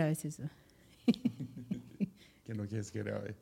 [0.00, 0.44] grabes eso.
[2.46, 3.36] que no quieres que grabe.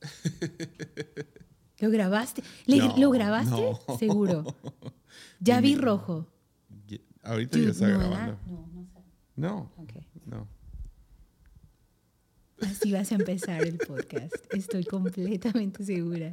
[1.80, 2.42] ¿Lo grabaste?
[2.66, 3.50] ¿Le- No, ¿Lo grabaste?
[3.50, 3.78] no.
[3.98, 4.44] Seguro.
[5.40, 6.26] Ya vi rojo.
[7.24, 8.38] Ahorita Dude, ya está no, grabando.
[8.46, 10.06] No, no sé.
[10.26, 10.48] No, no.
[12.60, 14.34] Así vas a empezar el podcast.
[14.54, 16.30] Estoy completamente segura.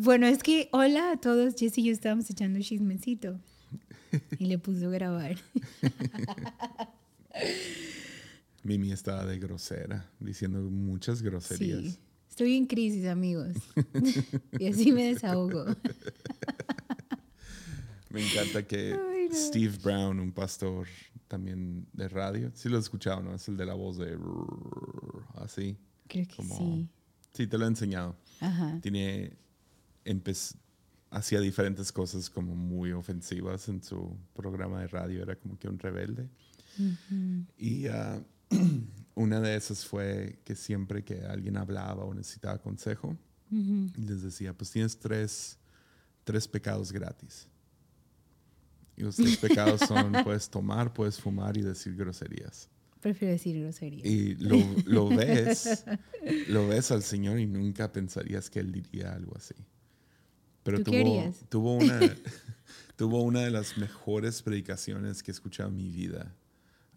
[0.00, 1.54] Bueno, es que hola a todos.
[1.56, 3.40] Jess y yo estábamos echando chismecito.
[4.38, 5.36] Y le puso grabar.
[8.62, 11.80] Mimi estaba de grosera, diciendo muchas groserías.
[11.94, 11.98] Sí.
[12.28, 13.54] Estoy en crisis, amigos.
[14.58, 15.64] Y así me desahogo.
[18.10, 19.34] Me encanta que Ay, no.
[19.36, 20.86] Steve Brown, un pastor
[21.28, 23.34] también de radio, sí lo he escuchado, ¿no?
[23.34, 24.18] Es el de la voz de
[25.34, 25.76] así.
[26.08, 26.88] Creo que Como- sí.
[27.34, 28.16] Sí, te lo he enseñado.
[28.40, 28.78] Ajá.
[28.80, 29.36] Tiene
[31.10, 35.78] hacía diferentes cosas como muy ofensivas en su programa de radio, era como que un
[35.78, 36.28] rebelde.
[36.78, 37.44] Ujú.
[37.56, 38.22] Y ah,
[39.14, 43.16] una de esas fue que siempre que alguien hablaba o necesitaba consejo,
[43.50, 43.86] Ujú.
[43.96, 45.58] les decía, pues tienes tres,
[46.24, 47.48] tres pecados gratis.
[48.96, 52.68] Y los tres pecados son, puedes tomar, puedes fumar y decir groserías.
[53.00, 54.04] Prefiero decir grosería.
[54.04, 55.84] Y lo, lo ves,
[56.48, 59.54] lo ves al Señor y nunca pensarías que Él diría algo así.
[60.64, 62.00] Pero ¿Tú tuvo, tuvo, una,
[62.96, 66.34] tuvo una de las mejores predicaciones que he escuchado en mi vida.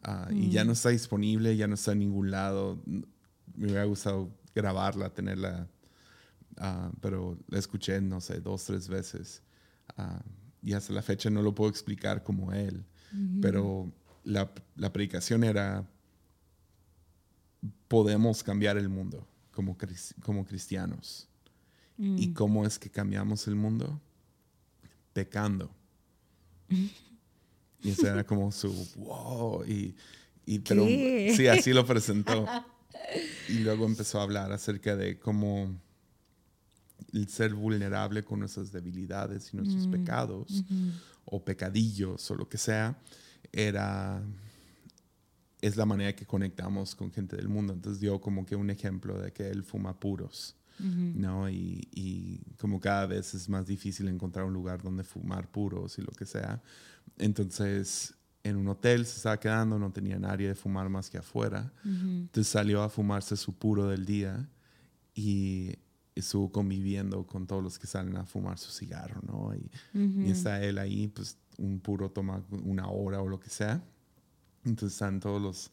[0.04, 0.68] Ah, Y ya Mm.
[0.68, 2.82] no está disponible, ya no está en ningún lado.
[2.86, 5.68] Me hubiera gustado grabarla, tenerla,
[6.58, 9.42] ah, pero la escuché, no sé, dos, tres veces.
[9.98, 10.22] Ah,
[10.64, 12.84] y hasta la fecha no lo puedo explicar como él.
[13.42, 13.92] Pero
[14.24, 15.86] la, la predicación era,
[17.88, 19.78] podemos cambiar el mundo como,
[20.24, 21.28] como cristianos.
[21.98, 22.18] Mm.
[22.18, 24.00] ¿Y cómo es que cambiamos el mundo?
[25.14, 25.70] Pecando.
[27.84, 29.64] Y eso era como su, wow.
[29.66, 29.96] Y,
[30.46, 32.46] y pero sí, así lo presentó.
[33.50, 35.76] Y luego empezó a hablar acerca de cómo
[37.14, 39.92] el ser vulnerable con nuestras debilidades y nuestros Mm.
[39.92, 40.92] pecados Ujú.
[41.26, 42.98] o pecadillos o lo que sea,
[43.52, 44.22] era
[45.62, 47.74] es la manera que conectamos con gente del mundo.
[47.74, 51.50] Entonces dio como que un ejemplo de que él fuma puros, ¿no?
[51.50, 56.02] Y, y como cada vez es más difícil encontrar un lugar donde fumar puros y
[56.02, 56.62] lo que sea.
[57.18, 61.72] Entonces en un hotel se estaba quedando, no tenía nadie de fumar más que afuera.
[61.86, 62.08] Ujú.
[62.08, 64.50] Entonces salió a fumarse su puro del día
[65.14, 65.76] y
[66.16, 69.54] estuvo conviviendo con todos los que salen a fumar su cigarro, ¿no?
[69.56, 69.72] Y,
[70.26, 73.84] y está él ahí, pues un puro toma una hora o lo que sea.
[74.64, 75.72] Entonces están todos los,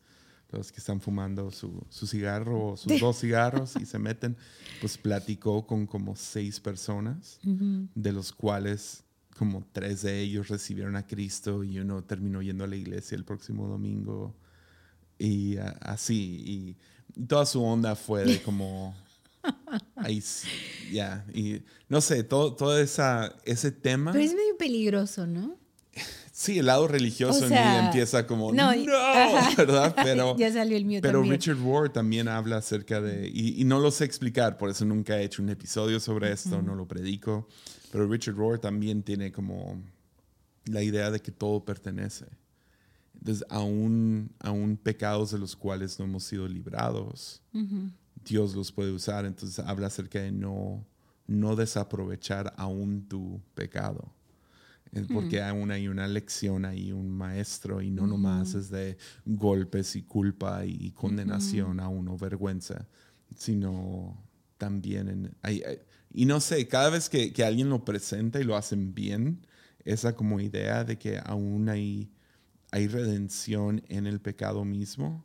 [0.51, 4.37] los que están fumando su, su cigarro o sus dos cigarros y se meten.
[4.81, 9.05] Pues platicó con como seis personas, de los cuales
[9.37, 13.25] como tres de ellos recibieron a Cristo y uno terminó yendo a la iglesia el
[13.25, 14.35] próximo domingo.
[15.19, 16.77] Y ah, así,
[17.17, 18.95] y toda su onda fue de como...
[20.93, 24.13] Ya, y no sé, todo, todo esa, ese tema...
[24.13, 25.58] Pero es medio peligroso, ¿no?
[26.39, 28.93] Sí, el lado religioso O en sea, mí empieza como, no, no.
[29.57, 29.93] ¿verdad?
[30.05, 31.35] Pero, ya salió el mío pero también.
[31.35, 35.19] Richard Rohr también habla acerca de, y, y no lo sé explicar, por eso nunca
[35.19, 37.49] he hecho un episodio sobre esto, no lo predico,
[37.91, 39.83] pero Richard Rohr también tiene como
[40.67, 42.27] la idea de que todo pertenece.
[43.19, 47.91] Entonces, aún, aún pecados de los cuales no hemos sido librados, Ujú.
[48.25, 49.27] Dios los puede usar.
[49.27, 50.87] Entonces habla acerca de no,
[51.27, 54.15] no desaprovechar aún tu pecado.
[55.13, 60.03] Porque aún hay una lección ahí, un maestro, y no nomás es de golpes y
[60.03, 62.87] culpa y condenación a uno, vergüenza,
[63.37, 64.17] sino
[64.57, 65.35] también en...
[65.43, 65.79] hay- hay-
[66.13, 69.47] y no sé, cada vez que, que alguien lo presenta y lo hacen bien,
[69.85, 72.11] esa como idea de que aún hay,
[72.71, 75.25] hay redención en el pecado mismo,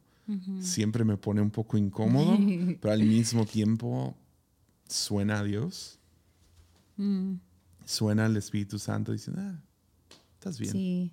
[0.60, 2.38] siempre me pone un poco incómodo,
[2.82, 4.16] pero al mismo tiempo
[4.88, 6.00] suena a Dios,
[6.98, 7.36] Mm,
[7.86, 9.60] suena al Espíritu Santo diciendo, ah,
[10.34, 10.72] estás bien.
[10.72, 11.12] Sí.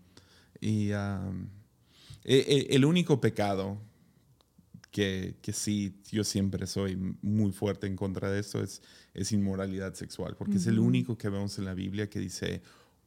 [0.60, 1.48] Y um,
[2.25, 3.81] e- e- el único pecado
[4.91, 8.83] que, que sí, yo siempre soy muy fuerte en contra de esto es,
[9.15, 12.60] es inmoralidad sexual, porque es el único que vemos en la Biblia que dice,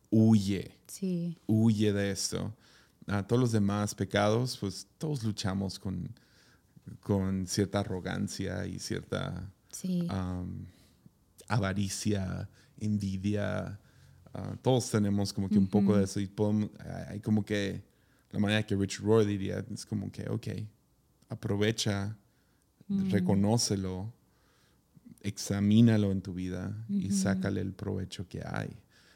[0.09, 1.37] huye, Sí.
[1.47, 2.55] huye de esto.
[3.07, 6.07] A todos los demás pecados, pues todos luchamos con,
[7.01, 10.07] con cierta arrogancia y cierta Sí.
[10.09, 10.65] um,
[11.49, 12.49] avaricia,
[12.85, 13.79] envidia.
[14.33, 16.69] ah, todos tenemos como que un poco de eso y podemos-
[17.07, 17.83] hay como que
[18.31, 20.47] la manera que Richard Rohr diría es como que, ok,
[21.29, 22.17] aprovecha,
[23.11, 24.11] reconócelo,
[25.21, 28.69] examínalo en tu vida y sácale el provecho que hay.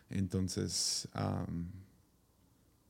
[0.10, 1.66] Entonces, um,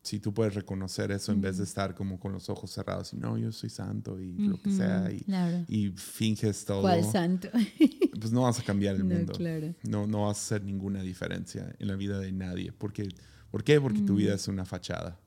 [0.07, 3.17] si tú puedes reconocer eso en vez de estar como con los ojos cerrados y
[3.17, 5.65] no, yo soy santo y lo que sea y, claro.
[5.67, 7.49] y finges todo, ¿Cuál santo?
[8.19, 9.33] pues no vas a cambiar el No, mundo.
[9.33, 9.75] claro.
[9.83, 12.71] No, no vas a hacer ninguna diferencia en la vida de nadie.
[12.71, 13.09] Porque,
[13.51, 13.81] ¿Por qué?
[13.81, 15.19] Porque tu vida es una fachada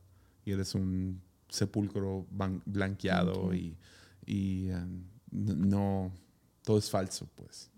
[0.47, 2.27] y eres un sepulcro
[2.65, 3.77] blanqueado y,
[4.25, 6.11] y, um, no,
[6.65, 7.71] todo es falso, pues.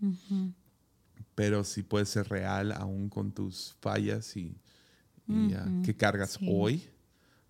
[1.35, 4.55] Pero si puedes ser real aún con tus fallas y,
[5.27, 6.47] y, uh, que cargas sí.
[6.49, 6.92] hoy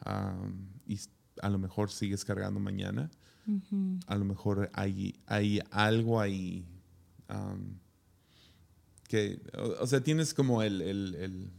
[0.06, 1.00] um, y
[1.42, 3.10] a lo mejor sigues cargando mañana,
[3.48, 4.00] Ujú.
[4.08, 6.66] a lo mejor hay, hay algo ahí
[7.30, 7.78] um,
[9.08, 11.50] que, o, o sea, tienes como el, el- el-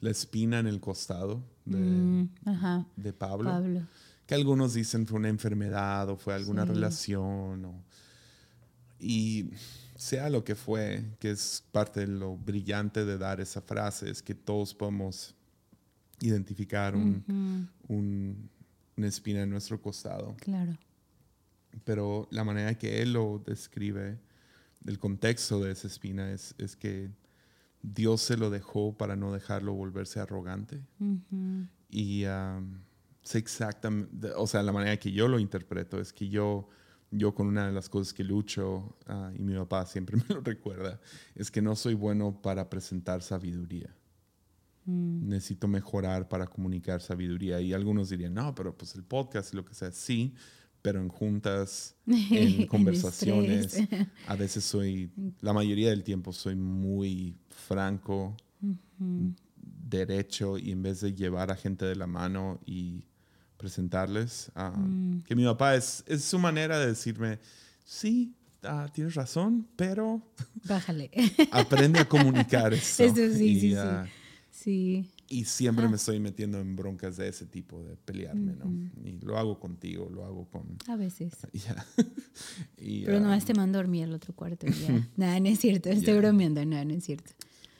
[0.00, 2.86] la espina en el costado de, Mm, Ajá.
[2.96, 3.80] de Pablo, Pablo.
[4.26, 6.68] que algunos dicen fue una enfermedad o fue alguna Sí.
[6.72, 7.84] relación, o-
[8.98, 9.50] y
[9.96, 14.22] sea lo que fue, que es parte de lo brillante de dar esa frase, es
[14.22, 15.34] que todos podemos
[16.26, 17.24] identificar un,
[17.88, 18.50] un-
[18.96, 20.76] una espina en nuestro costado Claro.
[21.84, 24.18] pero la manera que él lo describe,
[24.86, 27.10] el contexto de esa espina es, es que
[27.82, 30.80] Dios se lo dejó para no dejarlo volverse arrogante.
[31.90, 32.78] Y um,
[33.22, 36.68] sé exactamente, o sea, la manera que yo lo interpreto es que yo,
[37.10, 40.40] yo con una de las cosas que lucho, ah, y mi papá siempre me lo
[40.40, 41.00] recuerda,
[41.34, 43.94] es que no soy bueno para presentar sabiduría.
[44.86, 45.28] Mm.
[45.28, 47.60] Necesito mejorar para comunicar sabiduría.
[47.60, 50.34] Y algunos dirían, no, pero pues el podcast y lo que sea, sí,
[50.82, 53.78] pero en juntas, en conversaciones,
[54.28, 55.10] a veces soy,
[55.40, 58.36] la mayoría del tiempo soy muy franco,
[59.86, 63.04] derecho, y en vez de llevar a gente de la mano y
[63.56, 65.20] presentarles, ah, Mm.
[65.22, 67.38] que mi papá es, es su manera de decirme,
[67.84, 70.20] sí, ah, tienes razón, pero
[70.64, 71.10] Bájale.
[71.52, 73.04] aprende a comunicar eso.
[73.04, 74.10] Eso sí, y, sí, sí.
[74.64, 75.10] Ah, Sí.
[75.28, 78.70] y siempre me estoy metiendo en broncas de ese tipo, de pelearme, ¿no?
[79.04, 80.78] Y lo hago contigo, lo hago con...
[80.88, 81.34] A veces.
[81.52, 81.84] ya.
[82.78, 84.66] Y, Pero ah, nomás te mando a dormir al otro cuarto.
[85.16, 85.90] Nada, no es cierto.
[85.90, 86.18] Estoy Ya.
[86.20, 86.64] bromeando.
[86.64, 87.30] No, no es cierto.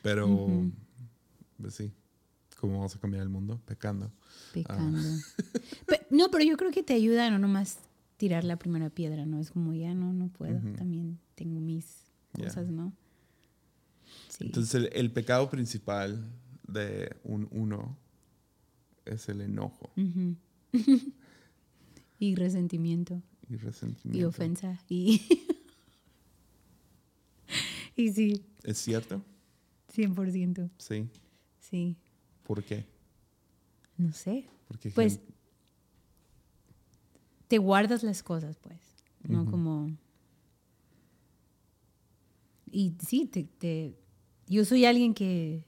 [0.03, 0.63] Pero,
[1.61, 1.91] pues sí,
[2.61, 3.59] ¿cómo vamos a cambiar el mundo?
[3.65, 4.13] Pecando.
[4.53, 4.99] Pecando.
[5.87, 7.79] Pe- no, pero yo creo que te ayuda no nomás
[8.19, 9.41] tirar la primera piedra, ¿no?
[9.41, 10.61] Es como ya no, no puedo.
[10.77, 11.87] También tengo mis
[12.33, 12.93] cosas, ¿no?
[14.29, 14.45] Sí.
[14.47, 16.31] Entonces, el, el pecado principal
[16.67, 17.97] de un uno
[19.05, 20.37] es el enojo Ujú.
[22.19, 23.23] y resentimiento.
[23.49, 24.19] y resentimiento.
[24.19, 24.81] Y ofensa.
[24.89, 25.21] Y,
[27.97, 29.23] y sí, ¿Es cierto?
[29.95, 30.71] 100%.
[30.79, 31.09] Sí.
[31.61, 31.97] Sí.
[32.45, 32.85] ¿Por qué?
[33.97, 34.47] No sé.
[34.67, 35.21] Porque Pues
[37.49, 38.81] te guardas las cosas, pues.
[39.29, 39.51] No Ujú.
[39.51, 39.91] como.
[42.71, 43.95] Y sí, te, te-
[44.49, 45.65] yo soy alguien que.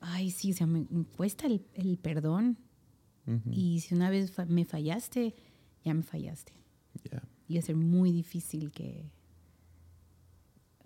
[0.00, 2.58] Ay, sí, o sea, me, me cuesta el, el perdón.
[3.52, 5.34] Y si una vez fa- me fallaste,
[5.84, 6.52] ya me fallaste.
[7.12, 7.22] ya.
[7.46, 9.08] Y va a ser muy difícil que.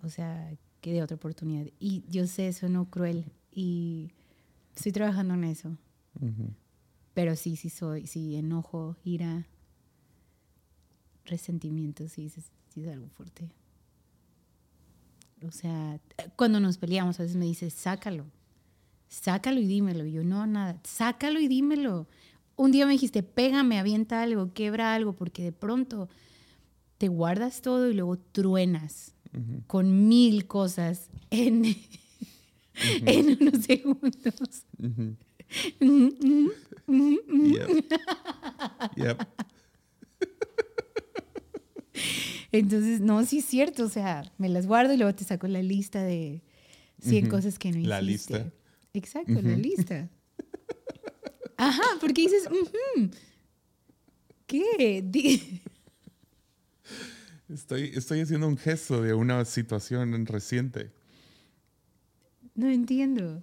[0.03, 1.67] O sea, que dé otra oportunidad.
[1.79, 3.25] Y yo sé, eso no cruel.
[3.51, 4.11] Y
[4.77, 5.79] estoy trabajando en eso.
[7.15, 9.47] Pero sí, sí soy, sí, enojo, ira,
[11.25, 13.51] resentimiento, sí, sí, sí es algo fuerte.
[15.47, 16.01] O sea,
[16.37, 18.27] cuando nos peleamos, a veces me dice, sácalo,
[19.09, 20.07] sácalo y dímelo.
[20.07, 22.07] Y yo, no, nada, sácalo y dímelo.
[22.57, 26.09] Un día me dijiste, pégame, avienta algo, quebra algo, porque de pronto
[26.99, 29.13] te guardas todo y luego truenas
[29.67, 31.65] con mil cosas en,
[33.05, 34.65] en unos segundos.
[35.81, 36.47] Mm,
[36.87, 37.69] Yep.
[38.97, 39.27] Yep.
[42.53, 45.63] Entonces, no, sí es cierto, o sea, me las guardo y luego te saco la
[45.63, 46.43] lista de
[47.01, 47.37] 100 Ujú.
[47.37, 47.89] cosas que no hiciste.
[47.89, 48.53] La lista.
[48.95, 50.09] Exacto, la lista.
[51.57, 52.49] Ajá, porque dices.
[54.47, 55.03] ¿qué?
[55.05, 55.61] Di-
[57.49, 60.91] Estoy, estoy haciendo un gesto de una situación reciente.
[62.55, 63.43] No entiendo.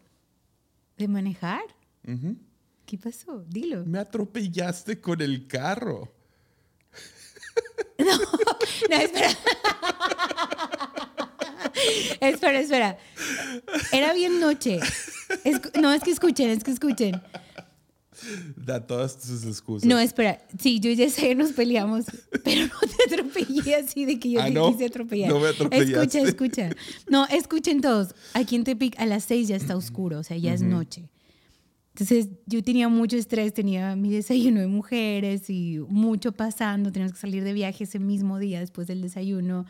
[0.98, 1.62] ¿De manejar?
[2.86, 3.43] ¿Qué pasó?
[3.48, 3.86] Dilo.
[3.86, 6.12] Me atropellaste con el carro.
[8.89, 9.29] No, espera.
[12.22, 12.98] espera, espera.
[13.93, 14.79] Era bien noche.
[15.44, 17.22] Escu- no, es que escuchen, es que escuchen.
[18.56, 19.88] Da todas tus excusas.
[19.90, 20.40] No, espera.
[20.60, 22.06] Sí, yo ya sé, nos peleamos,
[22.44, 24.72] pero no te atropellé así de que yo Ah, te ¿no?
[24.72, 25.30] quise atropellar.
[25.30, 25.50] No me.
[25.50, 26.70] Escucha, escucha.
[27.10, 28.14] No, escuchen todos.
[28.34, 31.10] Aquí en Tepic a las seis ya está oscuro, o sea, ya es noche.
[31.94, 37.20] Entonces yo tenía mucho estrés, tenía mi desayuno de mujeres y mucho pasando, teníamos que
[37.20, 39.66] salir de viaje ese mismo día después del desayuno,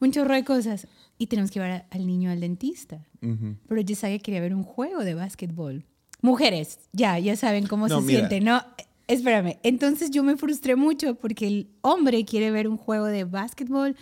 [0.00, 0.86] un chorro de cosas
[1.18, 3.06] y tenemos que llevar al niño al dentista.
[3.22, 3.56] Ujú.
[3.68, 5.84] Pero Yesaya quería ver un juego de básquetbol.
[6.22, 8.18] Mujeres, ya, ya saben cómo No, se mira.
[8.28, 8.62] siente, ¿no?
[9.08, 13.94] Espérame, entonces yo me frustré mucho porque el hombre quiere ver un juego de básquetbol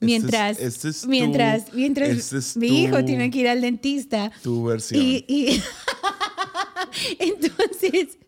[0.00, 3.60] mientras, este es tu- mientras, mientras este es mi tu- hijo tiene que ir al
[3.60, 4.32] dentista.
[4.42, 5.02] Tu versión.
[5.04, 5.60] Y, y-
[7.18, 8.18] entonces,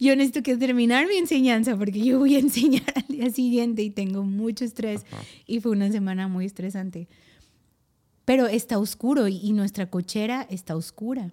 [0.00, 3.90] yo necesito que terminar mi enseñanza porque yo voy a enseñar al día siguiente y
[3.90, 5.02] tengo mucho estrés
[5.46, 7.08] y fue una semana muy estresante.
[8.26, 11.32] Pero está oscuro y, y nuestra cochera está oscura.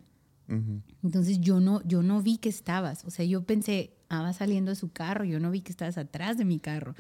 [1.03, 3.03] Entonces yo no, yo no vi que estabas.
[3.05, 5.97] O sea, yo pensé, ah, va saliendo de su carro, yo no vi que estabas
[5.97, 6.93] atrás de mi carro.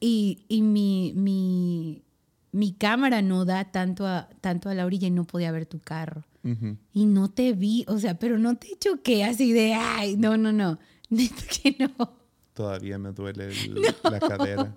[0.00, 2.02] Y, y mi, mi,
[2.52, 5.78] mi cámara no da tanto a, tanto a la orilla y no podía ver tu
[5.78, 6.24] carro.
[6.92, 10.52] Y no te vi, o sea, pero no te choqué así de, ay, no, no,
[10.52, 10.78] no,
[11.10, 12.12] neta que no.
[12.54, 14.74] Todavía me duele el- la cadera.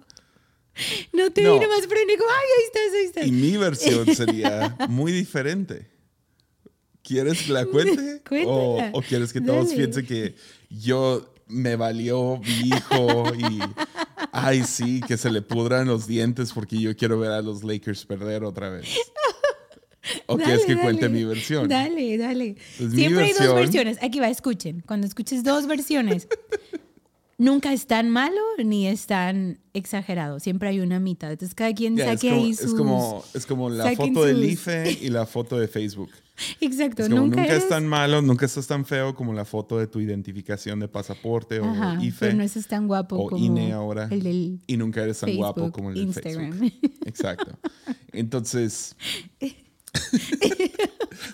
[1.14, 1.54] No te No.
[1.56, 3.28] vi nomás, digo, ay, ahí estás, ahí estás.
[3.28, 5.90] Y mi versión sería muy diferente.
[7.04, 8.22] ¿Quieres que la cuente?
[8.46, 9.76] O, o quieres que todos Dale.
[9.78, 10.36] piensen que
[10.70, 13.60] yo me valió mi hijo y,
[14.32, 18.06] ay, sí, que se le pudran los dientes porque yo quiero ver a los Lakers
[18.06, 18.86] perder otra vez?
[20.28, 20.84] ¿O Dale, quieres que dale.
[20.84, 21.68] cuente mi versión?
[21.68, 22.56] Dale, dale.
[22.78, 23.98] Pues Siempre hay dos versión- versiones.
[24.04, 24.84] Aquí va, escuchen.
[24.86, 26.28] Cuando escuches dos versiones,
[27.40, 30.40] nunca es tan malo ni es tan exagerado.
[30.40, 31.32] Siempre hay una mitad.
[31.32, 32.76] Entonces cada quien es, saque como, ahí es sus...
[32.76, 36.12] como- es como la foto del sus- IFE y la foto de Facebook.
[36.62, 39.88] Exacto, Es como, nunca, es tan malo, nunca estás tan feo como la foto de
[39.88, 41.66] tu identificación de pasaporte o
[42.02, 42.28] IFE.
[42.28, 44.08] pero no es tan guapo o como INE ahora.
[44.12, 46.54] el del y nunca eres tan Facebook, guapo como el del Instagram.
[46.60, 46.92] Facebook.
[47.06, 47.58] Exacto.
[48.14, 48.96] Entonces,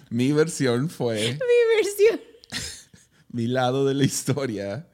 [0.09, 2.19] mi versión fue Mi versión.
[3.31, 4.87] mi lado de la historia.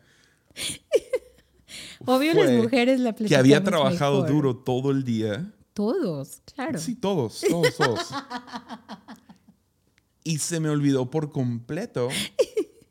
[2.05, 4.29] Obvio las mujeres la Que había trabajado mejor.
[4.31, 5.53] duro todo el día.
[5.73, 6.79] Todos, claro.
[6.79, 7.99] Sí, todos, todos, todos.
[10.23, 12.09] y se me olvidó por completo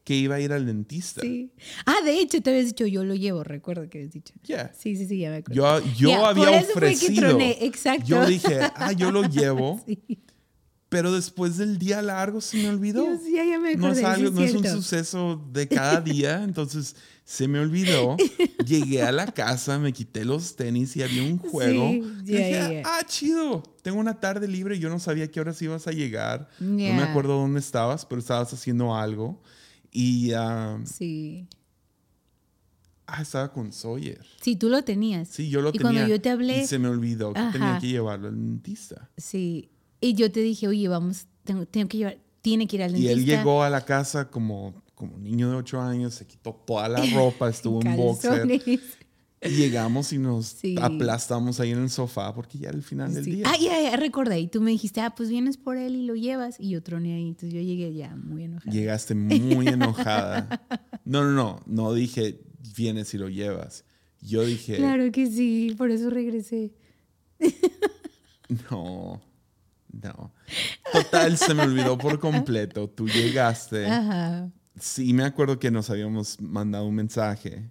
[0.04, 1.20] que iba a ir al dentista.
[1.20, 1.52] Sí.
[1.86, 4.32] Ah, de hecho, te habías dicho, yo lo llevo, recuerdo que habías dicho.
[4.46, 4.72] Yeah.
[4.76, 5.80] Sí, sí, sí, ya me acuerdo.
[5.80, 7.28] Yo, yo Ya, por había eso fue que ofrecido.
[7.30, 8.06] troné, exacto.
[8.06, 9.98] Yo dije, ah, yo lo llevo, Sí.
[10.90, 13.02] Pero después del día largo se me olvidó.
[13.04, 16.42] Dios, ya, ya me no es algo, es no es un suceso de cada día,
[16.44, 16.94] entonces
[17.24, 18.16] se me olvidó.
[18.66, 21.88] Llegué a la casa, me quité los tenis y había un juego.
[21.90, 23.62] Sí, Y ya, dije, ah, chido.
[23.82, 26.48] Tengo una tarde libre, yo no sabía qué horas ibas a llegar.
[26.58, 29.40] No me acuerdo dónde estabas, pero estabas haciendo algo.
[29.92, 30.32] Y
[30.84, 31.46] Sí.
[33.06, 34.24] ah, estaba con Sawyer.
[34.40, 35.28] Sí, tú lo tenías.
[35.28, 35.82] Sí, yo lo y tenía.
[35.92, 39.08] cuando yo te hablé, Y se me olvidó que tenía que llevarlo al dentista.
[39.16, 39.70] sí.
[40.00, 43.02] Y yo te dije, oye, vamos, tengo, tengo que llevar, tiene que ir al Y
[43.04, 43.12] dentista.
[43.12, 47.02] él llegó a la casa como, como niño de 8 años, se quitó toda la
[47.14, 48.48] ropa, estuvo en boxer.
[49.42, 50.74] Y llegamos y nos Sí.
[50.80, 53.44] aplastamos ahí en el sofá porque ya era el final del día.
[53.46, 54.38] Ah, ya, ya, recordé.
[54.38, 56.60] Y tú me dijiste, ah, pues vienes por él y lo llevas.
[56.60, 57.28] Y yo troné ahí.
[57.28, 58.70] Entonces yo llegué ya muy enojada.
[58.70, 60.60] Llegaste muy enojada.
[61.06, 62.38] No, no, no, no dije
[62.76, 63.86] vienes y lo llevas.
[64.20, 66.74] Yo dije, Claro que sí, por eso regresé.
[68.70, 69.20] no,
[69.92, 70.32] no.
[70.92, 72.88] Total, se me olvidó por completo.
[72.88, 73.86] Tú llegaste.
[73.86, 74.48] Ajá.
[74.78, 77.68] Sí, me acuerdo que nos habíamos mandado un mensaje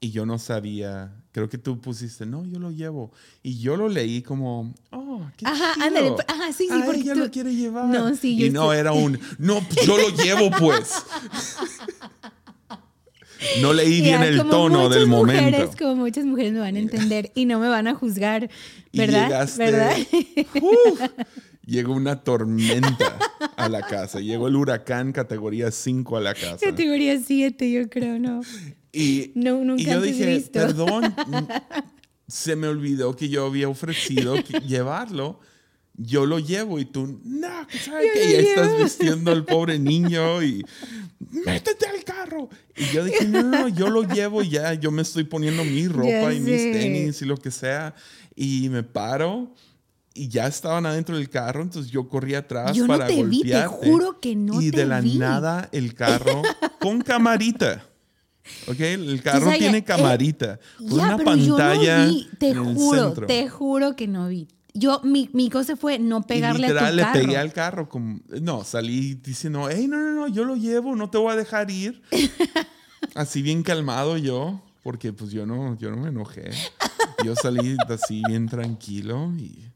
[0.00, 1.14] y yo no sabía.
[1.30, 3.12] Creo que tú pusiste, no, yo lo llevo.
[3.42, 5.86] Y yo lo leí como, oh, qué Ajá, chido.
[5.86, 7.86] ándale, pues, ajá, sí, sí, Ah, porque ella tú- lo quiere llevar.
[7.86, 8.78] No, sí, yo Y no sé.
[8.78, 10.94] era un, no, yo lo llevo, pues.
[13.60, 15.76] No leí bien el tono del mujeres, momento.
[15.78, 18.48] Como muchas mujeres me van a entender y no me van a juzgar,
[18.92, 19.24] Y ¿verdad?
[19.26, 19.96] llegaste, ¿Verdad?
[20.62, 21.00] ¡Uf!
[21.64, 23.18] llegó una tormenta
[23.56, 24.20] a la casa.
[24.20, 26.58] Llegó el huracán categoría 5 a la casa.
[26.60, 28.40] Categoría 7, yo creo, ¿no?
[28.92, 30.52] Y, No, nunca y yo dije, visto.
[30.52, 31.14] perdón,
[32.28, 35.40] se me olvidó que yo había ofrecido llevarlo.
[36.04, 39.78] Yo lo llevo y tú, no, que sabes Yo que ya estás vistiendo al pobre
[39.78, 40.64] niño y
[41.30, 42.48] métete al carro.
[42.76, 45.86] Y yo dije, no, no, no, yo lo llevo ya, yo me estoy poniendo mi
[45.88, 46.72] ropa Ya y mis sé.
[46.72, 47.94] tenis y lo que sea.
[48.34, 49.52] Y me paro
[50.14, 53.42] y ya estaban adentro del carro, entonces yo corrí atrás Yo no para te vi,
[53.42, 53.68] te golpearte.
[53.86, 55.18] juro que no Y te de la vi.
[55.18, 56.42] nada el carro
[56.80, 57.86] con camarita.
[58.66, 58.80] ¿Ok?
[58.80, 60.58] El carro tiene eh, camarita.
[60.76, 63.26] Con Ya, una pantalla no vi, te en el juro, centro.
[63.26, 64.48] te juro que no vi.
[64.74, 67.20] Yo, mi, mi cosa fue no pegarle a literal tu le carro.
[67.20, 67.88] pegué al carro.
[67.88, 71.36] Como, no, salí diciendo, hey, no, no, no, yo lo llevo, no te voy a
[71.36, 72.00] dejar ir.
[73.14, 76.50] así bien calmado yo, porque pues yo no, yo no me enojé.
[77.24, 79.66] Yo salí así bien tranquilo y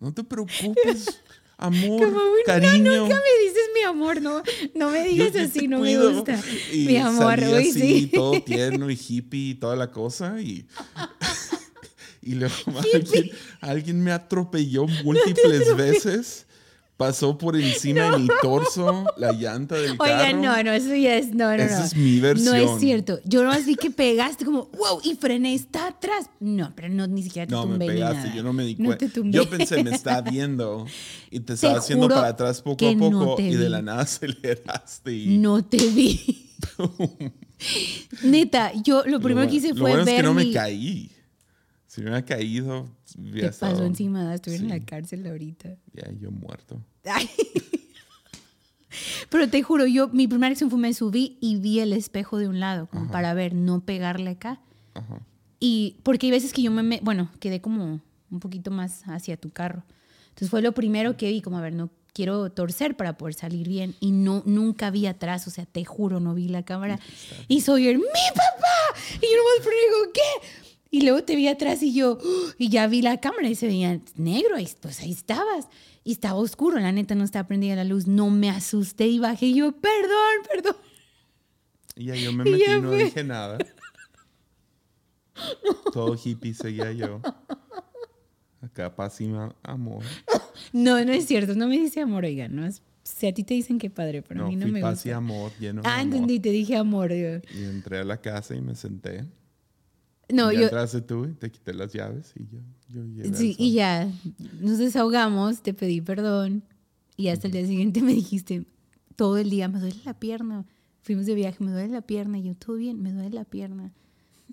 [0.00, 1.20] no te preocupes,
[1.58, 2.78] amor, Como cariño.
[2.92, 4.42] No, nunca me dices mi amor, no,
[4.74, 6.10] no me Yo- digas yo así, te no cuido.
[6.10, 6.40] me gusta.
[6.72, 8.10] Y mi amor, salí uy, así, sí.
[8.14, 10.40] todo tierno y hippie y toda la cosa.
[10.40, 10.66] Y,
[12.22, 12.54] y luego
[12.94, 16.46] alguien, alguien me atropelló múltiples veces
[16.96, 20.04] pasó por encima de mi torso la llanta del carro.
[20.04, 21.84] Oiga, no, no, eso ya es, no, no, Esa no.
[21.86, 22.54] es mi versión.
[22.54, 23.18] No es cierto.
[23.24, 26.26] Yo no vi que pegaste como, wow, y frené, está atrás.
[26.38, 28.34] No, pero no, ni siquiera te No, me tumbé ni pegaste, nada.
[28.36, 29.08] yo no me di No cuenta.
[29.08, 30.86] te yo pensé, me está viendo
[31.28, 33.68] y te estaba haciendo para atrás poco a no poco te y de vi.
[33.70, 35.38] la nada aceleraste y...
[35.38, 36.50] No te vi.
[38.22, 40.46] Neta, yo lo primero bueno- que hice lo fue bueno ver es que no mi-
[40.46, 41.10] me caí.
[41.92, 44.78] Si me hubiera caído, hubiera Te pasó encima, estuviera en Sí.
[44.78, 45.76] la cárcel ahorita.
[45.92, 46.80] Ya, yo muerto.
[47.04, 47.28] Ay.
[49.28, 52.48] Pero te juro, yo, mi primera acción fue me subí y vi el espejo de
[52.48, 54.60] un lado, como para ver, no pegarle acá.
[54.94, 55.20] Ajá.
[55.60, 59.36] Y porque hay veces que yo me, me- bueno, quedé como un poquito más hacia
[59.36, 59.84] tu carro.
[60.30, 63.68] Entonces fue lo primero que vi, como a ver, no quiero torcer para poder salir
[63.68, 63.94] bien.
[64.00, 66.98] Y no, nunca vi atrás, o sea, te juro, no vi la cámara.
[67.48, 69.00] Y soy el, ¡mi papá!
[69.16, 70.48] Y yo nomás pero digo, ¿qué?
[70.94, 72.18] Y luego te vi atrás y yo,
[72.58, 75.66] y ya vi la cámara y se veía negro, y pues ahí estabas.
[76.04, 78.06] Y estaba oscuro, la neta no estaba prendida la luz.
[78.06, 80.76] No me asusté y bajé y yo, perdón, perdón.
[81.96, 83.04] Y ya yo me Y metí y no fue.
[83.04, 83.56] dije nada.
[85.92, 87.20] Todo hippie seguía yo.
[88.60, 90.02] Acá paz y ma- amor.
[90.74, 93.52] No, no es cierto, no me dice amor, oiga, no es, si a ti te
[93.54, 95.16] dicen que padre, pero No, a mí no fui me paz y gusta.
[95.16, 96.04] amor, lleno de Ah, amor.
[96.14, 97.12] entendí, te dije amor.
[97.12, 97.40] digo.
[97.54, 99.24] Y entré a la casa y me senté.
[100.32, 102.58] No, y ya yo, entraste tú y te quité las llaves y yo,
[102.88, 104.10] yo llevé sí, y ya,
[104.60, 106.64] nos desahogamos, te pedí perdón
[107.16, 108.66] y hasta el día siguiente me dijiste,
[109.16, 110.66] todo el día me duele la pierna.
[111.02, 112.38] Fuimos de viaje, me duele la pierna.
[112.38, 113.92] Y yo, todo bien, me duele la pierna.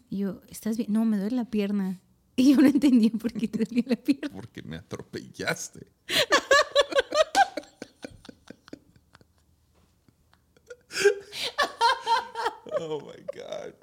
[0.09, 0.91] Y yo, ¿estás bien?
[0.91, 2.01] No, me duele la pierna.
[2.36, 4.29] Y yo no entendía por qué te dolía la pierna.
[4.31, 5.88] Porque me atropellaste.
[12.79, 13.74] oh my God.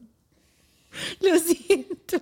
[1.21, 2.21] Lo siento.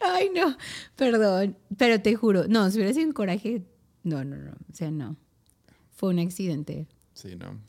[0.00, 0.56] Ay, no,
[0.96, 3.64] perdón, pero te juro, no, si hubiera sido un coraje,
[4.02, 5.16] no, no, no, o sea, no.
[5.92, 7.60] Fue un accidente Sí, no.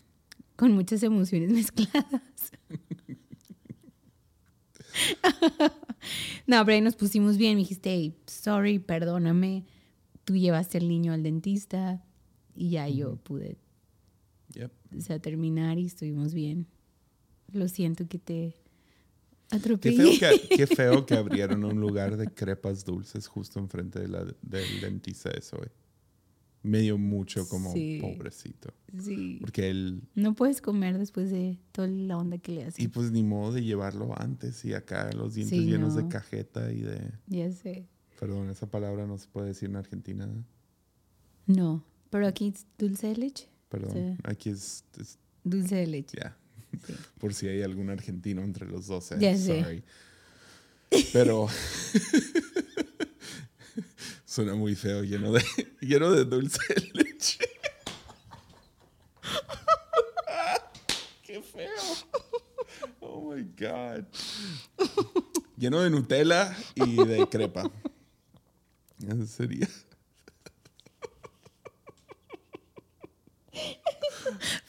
[0.56, 2.52] con muchas emociones mezcladas.
[6.48, 9.66] no, pero ahí nos pusimos bien, me dijiste, "Hey, sorry, perdóname,
[10.26, 12.04] tú llevaste al niño al dentista
[12.56, 13.58] y ya yo pude,
[14.54, 14.72] Yep.
[14.98, 16.68] o sea, terminar y estuvimos bien.
[17.54, 18.56] Lo siento que te
[19.50, 20.18] Qué atropellé.
[20.18, 24.24] feo, que, qué feo que abrieron un lugar de crepas dulces justo enfrente de la,
[24.42, 25.70] del dentista eso, güey.
[26.64, 27.98] Me dio mucho como Sí.
[28.00, 28.72] pobrecito.
[29.00, 29.40] Sí.
[29.42, 30.04] Porque él...
[30.14, 32.92] No puedes comer después de toda la onda que le Y hacen.
[32.92, 36.82] pues ni modo de llevarlo antes y acá los dientes Sí, llenos de cajeta y
[36.82, 37.12] de...
[37.26, 37.88] Ya sé.
[38.20, 40.30] Perdón, esa palabra no se puede decir en Argentina.
[41.48, 41.84] ¿no?
[42.12, 43.50] Pero aquí es dulce de leche.
[43.70, 44.86] Perdón, aquí es...
[45.00, 46.18] es- Dulce de leche.
[46.22, 46.38] ya,
[46.72, 46.94] Sí.
[47.20, 49.12] por si hay algún argentino entre los dos.
[49.12, 49.62] eh, Ya sé.
[49.64, 49.84] sorry.
[51.14, 51.48] Pero...
[54.26, 55.44] Suena muy feo, lleno de,
[55.82, 57.38] lleno de dulce de leche.
[61.24, 61.70] ¡Qué feo!
[63.02, 64.06] Oh my God.
[65.58, 67.70] Lleno de Nutella y de crepa.
[69.06, 69.68] Eso sería.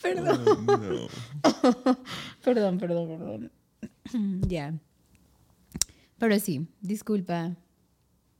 [0.03, 1.09] Perdón, Oh, no.
[2.44, 3.52] perdón, perdón, perdón.
[4.48, 4.74] ya.
[6.18, 7.57] Pero sí, disculpa.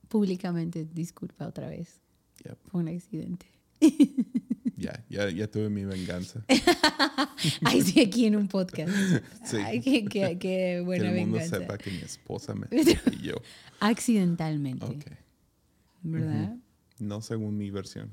[0.07, 1.99] Públicamente, disculpa otra vez.
[2.45, 2.57] Yep.
[2.67, 3.45] Fue un accidente.
[4.75, 6.43] Ya, ya, ya tuve mi venganza.
[7.63, 8.91] Ay, sí, aquí en un podcast.
[9.45, 9.55] Sí.
[9.57, 11.59] Ay, qué, qué- qué buena que el mundo venganza.
[11.59, 13.35] sepa que mi esposa me y yo.
[13.79, 15.05] Accidentalmente, Ok.
[16.01, 16.57] ¿verdad?
[16.99, 18.11] No según mi versión.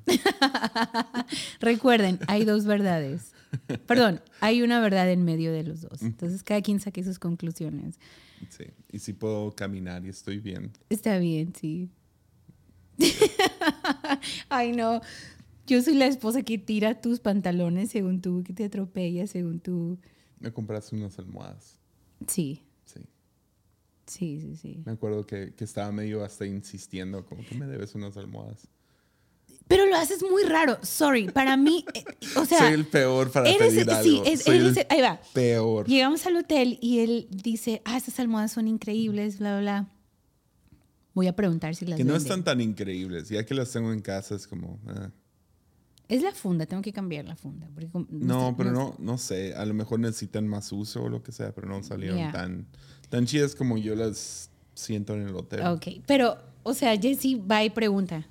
[1.60, 3.32] Recuerden, hay dos verdades.
[3.86, 6.02] Perdón, hay una verdad en medio de los dos.
[6.02, 7.98] Entonces, cada quien saque sus conclusiones.
[8.48, 8.64] Sí.
[8.92, 10.70] Y si puedo caminar y estoy bien.
[10.88, 11.88] Está bien, sí.
[14.48, 15.00] Ay, no.
[15.66, 19.98] Yo soy la esposa que tira tus pantalones según tú, que te atropella según tú.
[20.40, 21.78] Me compraste unas almohadas.
[22.26, 23.00] Sí, Sí.
[24.06, 24.82] sí, sí, sí.
[24.84, 28.66] Me acuerdo que, que estaba medio hasta insistiendo, como que me debes unas almohadas.
[29.70, 30.78] Pero lo haces muy raro.
[30.82, 32.02] Sorry, para mí, eh,
[32.36, 34.24] o sea, Soy el peor para eres, pedir sí, algo.
[34.26, 35.20] es- Soy eres- el ahí va.
[35.32, 35.86] peor.
[35.86, 39.88] Llegamos al hotel y él dice, ah, estas almohadas son increíbles, bla, bla, bla.
[41.14, 42.22] Voy a preguntar si las Que no venden.
[42.26, 43.28] están tan increíbles.
[43.28, 44.80] Ya que las tengo en casa es como...
[44.88, 45.10] ah.
[46.08, 47.68] Es la funda, tengo que cambiar la funda.
[47.72, 49.54] porque No, pero no, no sé.
[49.54, 52.66] A lo mejor necesitan más uso o lo que sea, pero no salieron tan,
[53.08, 55.64] tan chidas como yo las siento en el hotel.
[55.68, 58.26] Ok, pero, o sea, Jessie va y pregunta.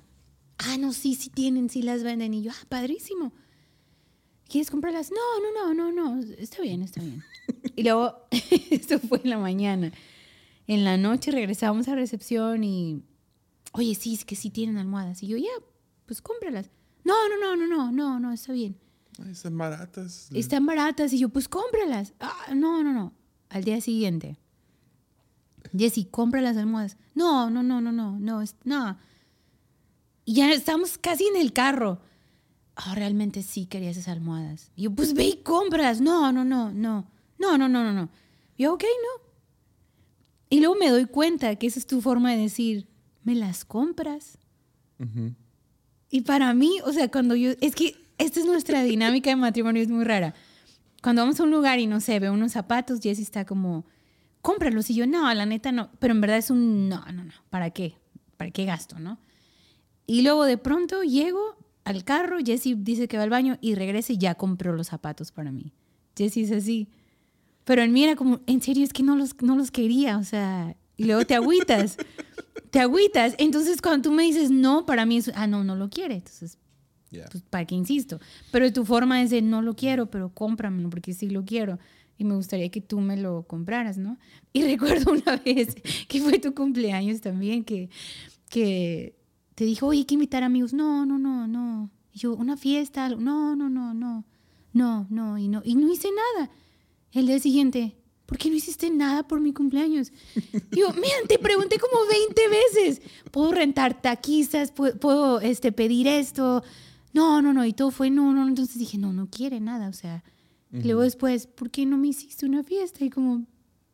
[0.62, 2.34] Ah, no, sí, sí tienen, sí las venden.
[2.34, 3.32] Y yo, ah, padrísimo.
[4.48, 5.10] ¿Quieres comprarlas?
[5.10, 7.22] No, no, no, no, no, está bien, está bien.
[7.76, 8.14] y luego,
[8.70, 9.92] esto fue en la mañana.
[10.66, 13.02] En la noche regresamos a recepción y
[13.72, 15.22] oye, sí, es que sí tienen almohadas.
[15.22, 15.48] Y yo, ya,
[16.06, 16.70] pues cómpralas.
[17.04, 18.76] No, no, no, no, no, no, no, está bien.
[19.28, 20.28] Están baratas.
[20.32, 21.12] Están baratas.
[21.12, 22.14] Y yo, pues cómpralas.
[22.20, 23.14] Ah, no, no, no.
[23.48, 24.38] Al día siguiente.
[25.76, 26.96] Jessy, compra las almohadas.
[27.14, 28.98] No, no, no, no, no, no, no.
[30.30, 31.98] Y ya estamos casi en el carro.
[32.76, 34.70] Ah, realmente sí quería esas almohadas.
[34.76, 36.00] Y yo, pues ve y cómpralas.
[36.00, 37.10] No, no, no, no.
[37.36, 38.08] No, no, no, no, no.
[38.56, 39.24] Yo, ok, no.
[40.48, 42.86] Y luego me doy cuenta que esa es tu forma de decir,
[43.24, 44.38] ¿me las compras?
[45.00, 45.34] Ujú.
[46.10, 49.82] Y para mí, o sea, cuando yo, es que esta es nuestra dinámica de matrimonio,
[49.82, 50.36] es muy rara.
[51.02, 53.84] Cuando vamos a un lugar y no sé, veo unos zapatos, Jessy está como,
[54.42, 54.90] cómpralos.
[54.90, 55.90] Y yo, no, la neta no.
[55.98, 57.34] Pero en verdad es un, no, no, no.
[57.50, 57.96] ¿Para qué?
[58.36, 59.18] ¿Para qué gasto, no?
[60.10, 64.12] Y luego de pronto llego al carro, Jessy dice que va al baño y regresa
[64.12, 65.72] y ya compró los zapatos para mí.
[66.18, 66.88] Jessy es así.
[67.62, 70.24] Pero en mí era como, en serio, es que no los, no los quería, o
[70.24, 71.96] sea, y luego te agüitas,
[72.72, 73.36] te agüitas.
[73.38, 76.16] Entonces cuando tú me dices no, para mí es, ah, no, no lo quiere.
[76.16, 76.58] Entonces,
[77.08, 78.18] pues, ¿para qué insisto?
[78.50, 81.78] Pero tu forma es de, no lo quiero, pero cómpramelo porque sí lo quiero.
[82.18, 84.18] Y me gustaría que tú me lo compraras, ¿no?
[84.52, 85.76] Y recuerdo una vez
[86.08, 87.90] que fue tu cumpleaños también, que,
[88.48, 89.19] que
[89.60, 90.72] te dijo, oye, hay que invitar amigos.
[90.72, 91.90] No, no, no, no.
[92.14, 93.20] Y yo, una fiesta, algo.
[93.20, 94.24] no, no, no, no.
[94.72, 96.50] No, no, y no, y no hice nada.
[97.12, 97.94] El día siguiente,
[98.24, 100.12] ¿por qué no hiciste nada por mi cumpleaños?
[100.72, 103.02] Yo, miren, te pregunté como 20 veces.
[103.30, 104.72] ¿Puedo rentar taquizas?
[104.72, 106.64] ¿Puedo, puedo, este, pedir esto?
[107.12, 107.66] No, no, no.
[107.66, 108.48] Y todo fue no, no.
[108.48, 109.90] Entonces dije, no, no quiere nada.
[109.90, 110.24] O sea,
[110.72, 113.04] y luego después, ¿por qué no me hiciste una fiesta?
[113.04, 113.44] Y como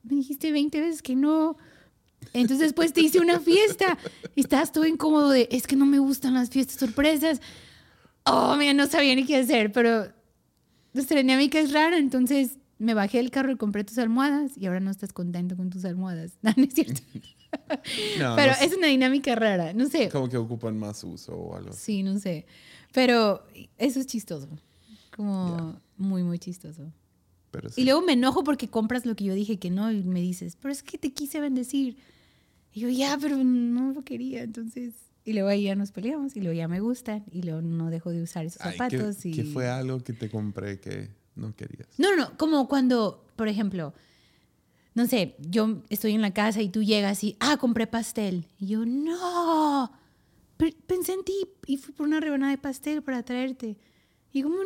[0.04, 1.56] me dijiste 20 veces que no.
[2.32, 3.98] Entonces después te hice una fiesta
[4.34, 7.40] y estabas todo incómodo de, es que no me gustan las fiestas sorpresas.
[8.24, 10.08] Oh, mira, no sabía ni qué hacer, pero
[10.92, 14.80] nuestra dinámica es rara, entonces me bajé del carro y compré tus almohadas y ahora
[14.80, 16.32] no estás contento con tus almohadas.
[16.42, 17.00] No, no es cierto.
[18.18, 20.10] No, Pero no es una dinámica rara, no sé.
[20.10, 21.72] Como que ocupan más uso o algo.
[21.72, 22.44] Sí, no sé.
[22.92, 23.46] Pero
[23.78, 24.48] eso es chistoso.
[25.16, 26.92] Como muy, muy chistoso.
[27.50, 27.80] Pero sí.
[27.80, 30.58] Y luego me enojo porque compras lo que yo dije que no y me dices,
[30.60, 31.96] pero es que te quise bendecir.
[32.76, 34.42] Y yo, ya, pero no lo quería.
[34.42, 34.92] Entonces,
[35.24, 38.10] y luego ahí ya nos peleamos y luego ya me gustan y luego no dejo
[38.10, 39.16] de usar esos Ay, ¿qué- zapatos.
[39.22, 39.44] ¿qué, y...
[39.44, 41.88] fue algo que te compré que no querías?
[41.96, 43.94] No, no, como cuando, por ejemplo,
[44.92, 48.46] no sé, yo estoy en la casa y tú llegas y, ah, compré pastel.
[48.58, 49.90] Y yo, no,
[50.58, 51.32] Pe- pensé en ti
[51.66, 53.78] y fui por una rebanada de pastel para traerte.
[54.34, 54.62] Y como, no,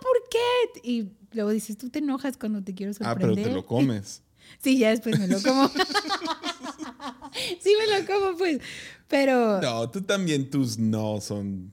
[0.00, 0.90] ¿por qué?
[0.90, 3.34] Y luego dices, tú te enojas cuando te quiero Ah, sorprender.
[3.36, 4.22] pero te lo comes.
[4.62, 5.70] Sí, ya después me lo como.
[7.60, 8.60] sí, me lo como, pues.
[9.08, 11.72] Pero, No, tú también tus no son...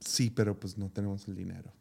[0.00, 1.72] Sí, pero pues no tenemos el dinero.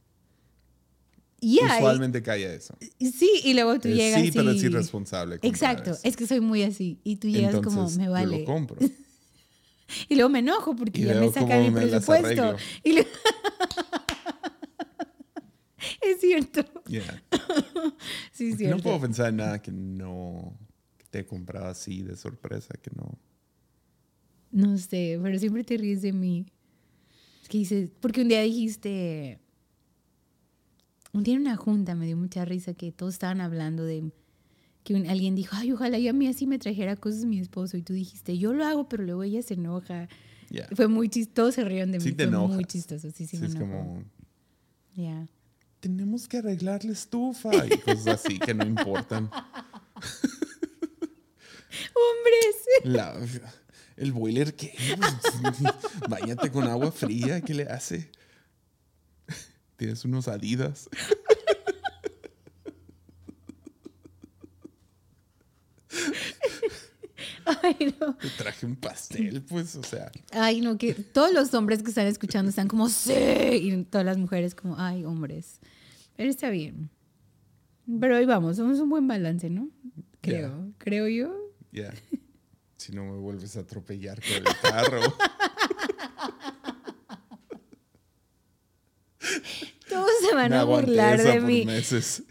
[1.39, 1.63] ya.
[1.63, 2.77] y- Usualmente cae eso.
[2.99, 5.39] Sí, y luego tú Es llegas sí, pero es y- irresponsable.
[5.41, 6.01] Exacto, eso.
[6.03, 6.99] es que soy muy así.
[7.03, 8.39] Y tú llegas como, Entonces, me yo vale.
[8.39, 8.77] lo compro.
[10.07, 12.55] Y luego me enojo porque Y ya me luego, sacan ¿cómo mi me las presupuesto.
[12.83, 13.07] Y le-
[16.01, 16.63] es cierto.
[16.87, 17.23] Yeah.
[18.31, 18.77] Sí, es cierto.
[18.77, 20.57] no puedo pensar en nada que no...
[21.12, 23.17] Te he comprado así de sorpresa, que no...
[24.52, 26.45] No sé, pero siempre te ríes de mí.
[27.43, 29.39] Es que dices, porque un día dijiste,
[31.13, 34.12] un día en una junta me dio mucha risa que todos estaban hablando de
[34.84, 37.78] que un- alguien dijo, ay, ojalá y a mí así me trajera cosas mi esposo.
[37.78, 40.10] Y tú dijiste, yo lo hago, pero luego ella se enoja.
[40.50, 40.67] Yeah.
[40.76, 42.04] Fue muy chistoso, todos se rieron de mí.
[42.04, 44.04] Sí te Fue muy chistoso, sí, sí, Sí, me es como...
[44.95, 45.28] Ya.
[45.80, 49.30] Tenemos que arreglar la estufa y cosas así que no importan.
[51.95, 52.55] Hombres.
[52.84, 53.15] La-
[53.97, 54.73] el boiler, ¿qué?
[56.10, 58.10] Báñate con agua fría, ¿qué le hace?
[59.77, 60.89] Tienes unos adidas.
[67.45, 68.15] Ay, no.
[68.17, 70.12] Te traje un pastel, pues, o sea.
[70.31, 74.17] Ay, no, que todos los hombres que están escuchando están como, sí, y todas las
[74.17, 75.60] mujeres como, ay, hombres.
[76.15, 76.89] Pero está bien.
[77.99, 79.69] Pero ahí vamos, somos un buen balance, ¿no?
[80.21, 81.36] Creo, creo yo.
[81.71, 81.93] Ya.
[82.77, 85.01] Si no me vuelves a atropellar con el carro.
[89.89, 92.23] Todos se van Me a burlar de mí, meses.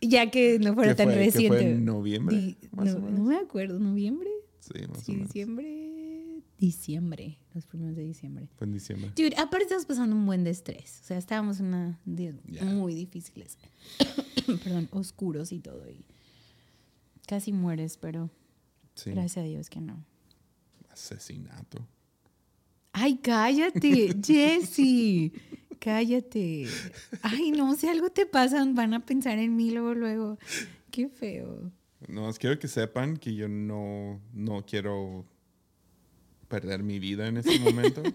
[0.00, 1.14] ya que no fuera ¿Qué tan fue?
[1.14, 1.48] ¿Qué reciente.
[1.58, 2.36] fue en noviembre?
[2.36, 3.18] Di- más no, o menos?
[3.20, 4.30] no me acuerdo, ¿noviembre?
[4.60, 5.28] Sí, más Sí, o menos.
[5.28, 5.80] diciembre.
[6.58, 8.48] Diciembre, los primeros de diciembre.
[8.56, 9.10] Fue en diciembre.
[9.16, 11.00] Dude, aparte estamos pasando un buen de estrés.
[11.02, 13.58] O sea, estábamos en una días muy difíciles.
[14.64, 15.88] Perdón, oscuros y todo.
[15.90, 16.04] Y
[17.26, 18.30] casi mueres, pero
[18.94, 19.10] Sí.
[19.10, 20.04] gracias a Dios que no.
[20.90, 21.86] Asesinato.
[22.92, 25.32] Ay, cállate, Jesse.
[25.80, 26.66] Cállate.
[27.22, 30.38] Ay, no, si algo te pasa, van a pensar en mí luego, luego.
[30.90, 31.72] Qué feo.
[32.08, 35.26] No, quiero que sepan que yo no, no quiero
[36.48, 38.02] perder mi vida en ese momento.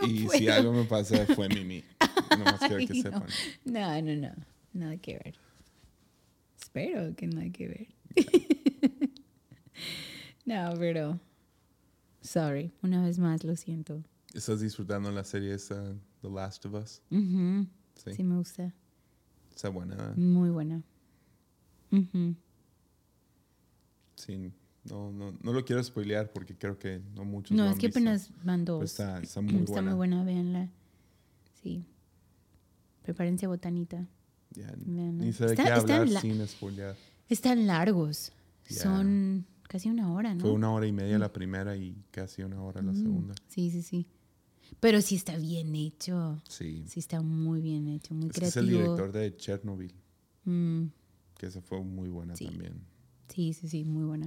[0.00, 1.82] No y si algo me pasa fue Mimi.
[2.38, 3.24] Nomás quiero que Ay, sepan.
[3.64, 4.34] No, no, no.
[4.74, 5.34] Nada que ver.
[6.76, 7.88] Espero que nada que ver.
[10.44, 11.18] no, pero.
[12.20, 12.70] Sorry.
[12.82, 14.02] Una vez más, lo siento.
[14.34, 17.00] ¿Estás disfrutando la serie esa, The Last of Us?
[17.10, 17.66] Ujú.
[17.94, 18.12] Sí.
[18.12, 18.74] Sí, me gusta.
[19.54, 20.12] Está buena.
[20.16, 20.82] Muy buena.
[21.92, 22.34] Ujú.
[24.16, 24.52] Sí.
[24.84, 27.86] No, no, no lo quiero spoilear porque creo que no muchos No, lo es que
[27.86, 28.00] visto.
[28.00, 28.84] apenas van dos.
[28.84, 29.90] Está, está muy Está buena.
[29.92, 30.68] muy buena, véanla.
[31.62, 31.86] Sí.
[33.02, 34.06] Prepárense botanita.
[34.86, 36.96] Ni sé de qué hablar sin spoilear.
[37.28, 38.32] Están largos.
[38.68, 40.40] Son casi una hora, ¿no?
[40.40, 42.96] Fue una hora y media la primera y casi una hora la Mm.
[43.02, 43.34] segunda.
[43.48, 44.06] Sí, sí, sí.
[44.80, 46.40] Pero sí está bien hecho.
[46.48, 46.84] Sí.
[46.88, 48.60] Sí está muy bien hecho, muy que es creativo.
[48.62, 49.94] el director de Chernobyl,
[50.44, 50.86] Mm,
[51.38, 52.46] que esa fue muy buena Sí.
[52.46, 52.74] también.
[53.28, 54.26] sí, sí, sí, muy buena.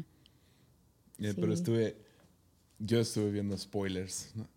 [1.20, 1.38] Eh, Sí.
[1.40, 1.98] Pero estuve,
[2.80, 4.32] yo estuve viendo spoilers.
[4.36, 4.48] ¿no?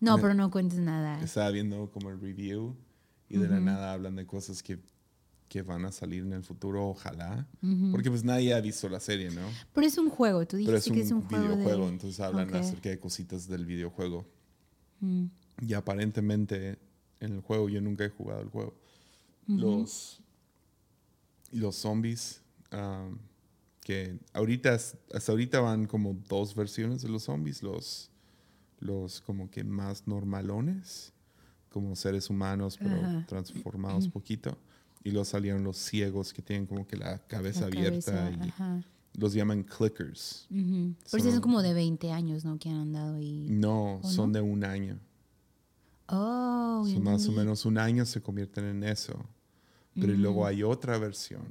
[0.00, 1.20] No, Me- pero no cuentes nada.
[1.22, 2.74] Estaba viendo como el review
[3.28, 4.78] y de la nada hablan de cosas que,
[5.50, 7.44] que van a salir en el futuro, ojalá.
[7.90, 9.42] Porque pues nadie ha visto la serie, ¿no?
[9.74, 11.92] Pero es un juego, tú Pero dijiste es un, que es un juego videojuego, de...
[11.92, 14.24] entonces hablan acerca de cositas del videojuego.
[15.00, 15.24] Mm,
[15.66, 16.78] Y aparentemente
[17.18, 18.74] en el juego, yo nunca he jugado el juego,
[19.48, 20.20] los,
[21.50, 23.18] los zombies, um,
[23.80, 28.08] que ahorita, hasta ahorita van como dos versiones de los zombies, los,
[28.78, 31.12] los como que más normalones,
[31.70, 34.56] como seres humanos, pero transformados poquito.
[35.02, 38.48] Y luego salieron los ciegos que tienen como que la cabeza la abierta cabeza, y
[38.48, 38.84] ajá.
[39.14, 40.46] los llaman clickers.
[40.50, 40.94] Ujú.
[41.10, 42.58] Pero sí Son- son como de 20 años, ¿no?
[42.58, 43.46] Que han andado ahí.
[43.48, 44.38] No, ¿O son no?
[44.38, 44.98] de un año.
[46.08, 49.14] Oh, So, más o menos un año se convierten en eso.
[49.94, 50.22] Pero y Mm.
[50.22, 51.44] luego hay otra versión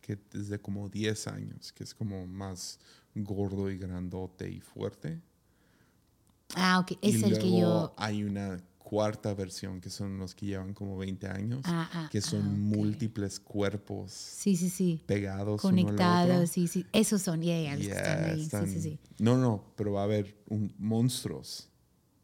[0.00, 2.78] que es de como 10 años, que es como más
[3.14, 5.20] gordo y grandote y fuerte.
[6.54, 6.92] Ah, ok.
[7.02, 7.94] y Es el que luego yo...
[7.98, 12.22] hay una cuarta versión que son los que llevan como 20 años, Ah, ah, que
[12.22, 12.56] son ah, ok.
[12.76, 15.02] múltiples cuerpos Sí, sí, sí.
[15.04, 15.60] pegados.
[15.60, 16.86] Conectados, sí, sí.
[16.94, 18.40] Esos son, ya, los que Yeah, están ahí.
[18.42, 18.98] están- Sí, sí, sí.
[19.18, 21.68] No, no, pero va a haber un, monstruos,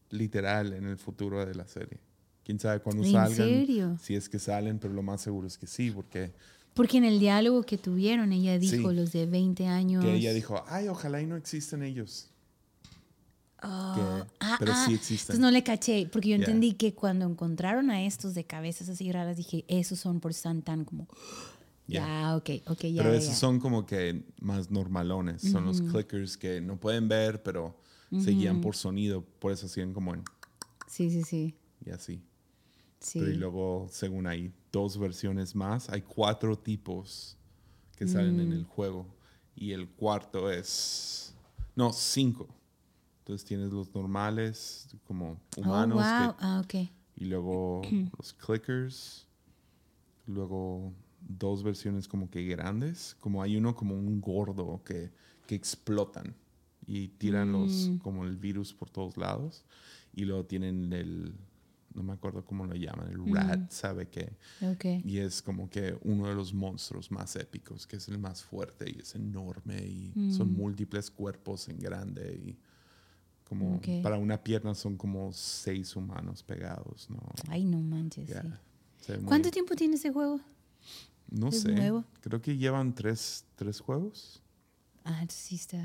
[0.08, 2.00] literal, en el futuro de la serie.
[2.44, 3.36] Quién sabe cuándo ¿En salgan.
[3.36, 3.98] serio?
[4.00, 6.32] Si es que salen, pero lo más seguro es que sí, porque
[6.72, 10.02] Porque en el diálogo que tuvieron, ella dijo los de 20 años.
[10.02, 12.30] que ella dijo, ay, ojalá y no existen ellos.
[13.66, 15.34] Oh, que- ah, pero ah, sí existen.
[15.34, 16.44] Entonces no le caché, porque yo Yeah.
[16.46, 20.54] entendí que cuando encontraron a estos de cabezas así raras, dije, esos son por estar
[20.62, 21.08] tan como.
[21.86, 22.06] Yeah.
[22.06, 23.02] Ya, ok, ok, ya.
[23.02, 23.36] pero ya, esos ya.
[23.36, 25.42] son como que más normalones.
[25.42, 27.78] Son los clickers que no pueden ver, pero
[28.22, 29.22] se guían por sonido.
[29.38, 30.22] Por eso siguen como en
[30.86, 31.54] Sí, sí, sí.
[31.84, 32.22] y así.
[33.00, 33.18] sí.
[33.18, 37.36] Pero y luego, según hay dos versiones más, hay cuatro tipos
[37.96, 38.40] que salen Mm.
[38.40, 39.06] en el juego.
[39.54, 41.34] Y el cuarto es.
[41.76, 42.48] No, cinco.
[43.24, 46.34] Entonces tienes los normales, como humanos, oh, que- wow.
[46.40, 46.74] Ah, ok.
[47.16, 47.80] y luego
[48.18, 49.26] los clickers.
[50.26, 50.92] Luego
[51.26, 53.16] dos versiones como que grandes.
[53.20, 55.10] Como hay uno como un gordo que,
[55.46, 56.34] que explotan
[56.86, 57.98] y tiran los Mm.
[57.98, 59.64] como el virus por todos lados.
[60.14, 61.34] Y luego tienen el,
[61.94, 64.36] no me acuerdo cómo lo llaman, el rat, ¿sabe qué?
[64.62, 64.84] Ok.
[65.04, 68.90] Y es como que uno de los monstruos más épicos, que es el más fuerte
[68.90, 70.56] y es enorme y son Mm.
[70.56, 72.58] múltiples cuerpos en grande y
[73.44, 73.88] como Ok.
[74.02, 77.20] para una pierna son como seis humanos pegados, ¿no?
[77.48, 78.28] Ay, no manches.
[78.28, 78.42] Ya,
[79.00, 79.12] sí.
[79.12, 80.40] muy- ¿Cuánto tiempo tiene ese juego?
[81.30, 81.72] No sé.
[81.74, 82.04] nuevo?
[82.20, 84.40] Creo que llevan tres, tres juegos.
[85.04, 85.82] Ah, sí está.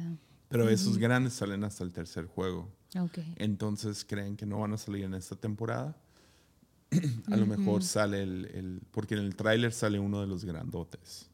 [0.47, 2.69] Pero esos grandes salen hasta el tercer juego.
[2.99, 3.19] Ok.
[3.35, 5.95] Entonces creen que no van a salir en esta temporada.
[7.27, 11.29] a lo mejor sale el, el- Porque en el tráiler sale uno de los grandotes.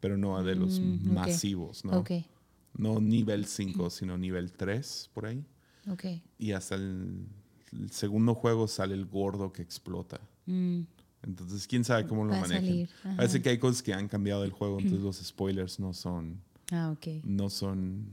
[0.00, 1.98] Pero no de los Mm, masivos, ¿no?
[1.98, 2.10] Ok.
[2.76, 5.44] No nivel 5, sino nivel 3 por ahí.
[5.88, 6.04] Ok.
[6.38, 7.26] Y hasta el,
[7.72, 10.20] el segundo juego sale el gordo que explota.
[10.46, 10.80] Mm,
[11.22, 13.16] Entonces, quién sabe cómo lo Va ajá.
[13.16, 16.90] Parece que hay cosas que han cambiado del juego, entonces los spoilers no son, Ah,
[16.90, 17.24] ok.
[17.24, 18.06] no son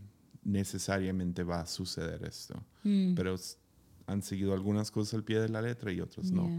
[0.44, 2.62] necesariamente va a suceder esto.
[2.84, 3.36] Mm, Pero
[4.08, 6.50] han seguido algunas cosas al pie de la letra y otras no.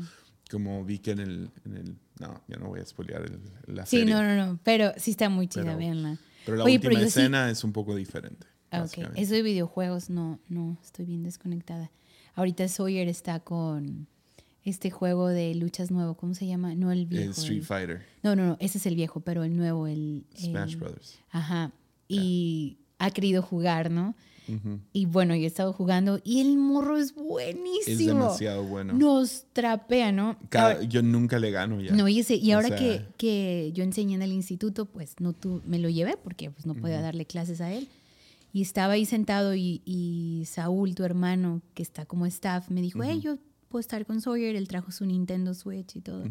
[0.51, 3.87] Como vi que en el, en el no, ya no voy a spoilear el- la
[3.87, 4.15] Sí, serie.
[4.15, 4.59] no, no, no.
[4.63, 6.19] Pero sí está muy chida, véanla.
[6.45, 8.47] Pero la Oye, última pero yo sí- escena es un poco diferente.
[8.71, 8.83] Ah, ok.
[8.83, 9.23] básicamente.
[9.23, 11.91] Eso de videojuegos, no, no, estoy bien desconectada.
[12.35, 14.09] Ahorita Sawyer está con
[14.65, 16.75] este juego de luchas nuevo, ¿cómo se llama?
[16.75, 17.33] No el El viejo.
[17.33, 20.25] Street el- Fighter, No, no, no, ese es el viejo, pero el nuevo, el...
[20.37, 21.19] el- Smash Brothers.
[21.31, 21.73] Ajá.
[22.09, 24.15] Y ha querido jugar, ¿no?
[24.93, 27.81] Y bueno, yo he estado jugando y el morro es buenísimo.
[27.87, 28.93] Es demasiado bueno.
[28.93, 30.37] Nos trapea, ¿no?
[30.51, 31.93] Cada- yo nunca le gano ya.
[31.95, 35.15] No, y, ese- y O ahora sea- que, que yo enseñé en el instituto, pues
[35.19, 37.89] no tu, me lo llevé porque pues, no podía darle clases a él.
[38.53, 43.03] Y estaba ahí sentado y, y Saúl, tu hermano, que está como staff, me dijo,
[43.03, 46.25] hey, yo puedo estar con Sawyer, él trajo su Nintendo Switch y todo.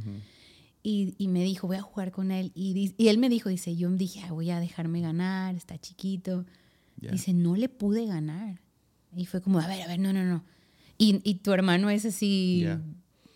[0.84, 2.52] y, y me dijo, voy a jugar con él.
[2.56, 6.45] Y, y él me dijo, dice, yo dije, "Ah, voy a dejarme ganar, está chiquito.
[7.04, 7.12] Ya.
[7.12, 8.62] Dice, no le pude ganar.
[9.16, 10.44] Y fue como, a ver, a ver, no, no, no.
[10.98, 12.66] Y, y tu hermano es así,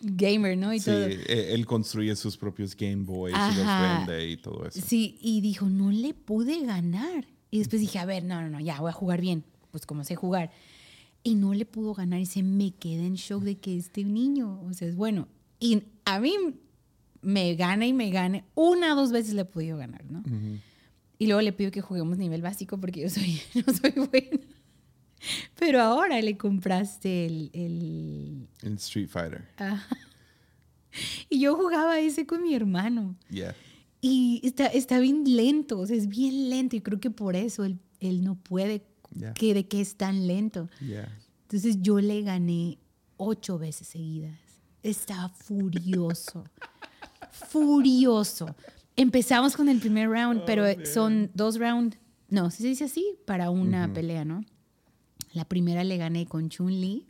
[0.00, 0.72] gamer, ¿no?
[0.72, 1.06] Y Sí, todo.
[1.06, 4.80] e- él construye sus propios Game Boys y los vende y todo eso.
[4.84, 7.26] Sí, y dijo, no le pude ganar.
[7.50, 10.04] Y después dije, a ver, no, no, no, ya voy a jugar bien, pues como
[10.04, 10.50] sé jugar.
[11.22, 14.60] Y no le pudo ganar y se me quedé en shock de que este niño,
[14.62, 15.28] o sea, es bueno.
[15.60, 16.34] Y a mí
[17.20, 18.44] me gana y me gana.
[18.54, 20.22] Una o dos veces le he podido ganar, ¿no?
[21.18, 24.40] Y luego le pido que juguemos nivel básico porque yo soy, no soy buena.
[25.58, 27.50] Pero ahora le compraste el...
[27.52, 29.48] el- En Street Fighter.
[29.56, 29.86] ajá.
[31.28, 33.14] Y yo jugaba ese con mi hermano.
[33.30, 33.54] Yeah.
[34.00, 37.64] Y está, está bien lento, o sea, es bien lento y creo que por eso
[37.64, 39.34] él, él no puede, Ya.
[39.34, 40.68] que de que es tan lento.
[40.80, 41.12] Yeah.
[41.42, 42.78] Entonces yo le gané
[43.16, 44.38] ocho veces seguidas.
[44.82, 46.44] Estaba furioso,
[47.48, 48.54] furioso.
[48.98, 51.96] Empezamos con el primer round, pero son dos rounds,
[52.28, 54.44] no, si se dice así, para una pelea, ¿no?
[55.32, 57.06] La primera le gané con Chun-Li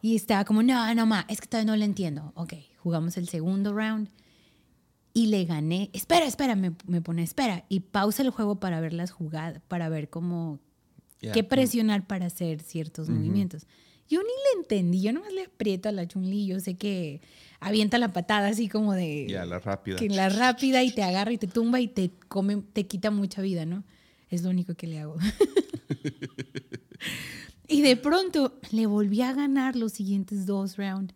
[0.00, 2.32] y estaba como, no, no, ma, es que todavía no le entiendo.
[2.36, 4.08] Ok, jugamos el segundo round
[5.12, 5.90] y le gané.
[5.92, 7.64] Espera, espera, me, me pone, espera.
[7.68, 10.60] Y pausa el juego para ver las jugadas, para ver cómo,
[11.20, 11.32] Yeah.
[11.32, 13.66] qué presionar para hacer ciertos movimientos.
[14.06, 17.22] Yo ni le entendí, yo nomás le aprieto a la Chun-Li, yo sé que
[17.60, 19.26] avienta la patada así como de...
[19.26, 19.96] Yeah, la rápida.
[19.96, 23.42] Que la rápida y te agarra y te tumba y te come, te quita mucha
[23.42, 23.84] vida, ¿no?
[24.28, 25.16] Es lo único que le hago.
[27.68, 31.14] y de pronto le volví a ganar los siguientes dos rounds.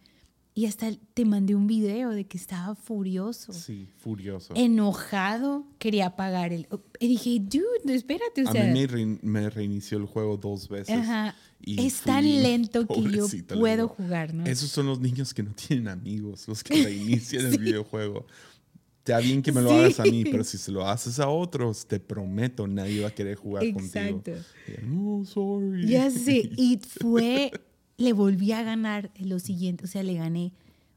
[0.53, 4.53] Y hasta te mandé un video de que estaba furioso, Sí, furioso.
[4.57, 6.67] enojado, quería apagar el...
[6.99, 8.65] Y dije, dude, espérate, o a sea...
[8.67, 10.99] mí me, rein- me reinició el juego dos veces.
[10.99, 11.37] Ajá.
[11.61, 13.27] y Es tan lento que yo
[13.59, 14.45] puedo jugar, ¿no?
[14.45, 18.27] Esos son los niños que no tienen amigos, los que reinician el videojuego.
[18.99, 19.77] Está bien que me lo Sí.
[19.77, 23.15] hagas a mí, pero si se lo haces a otros, te prometo, nadie va a
[23.15, 24.13] querer jugar Exacto.
[24.33, 24.39] contigo.
[24.69, 25.87] Y, No, sorry.
[25.89, 27.51] Ya sé, y fue,
[28.01, 30.53] le volví a ganar lo siguiente, o sea, le gané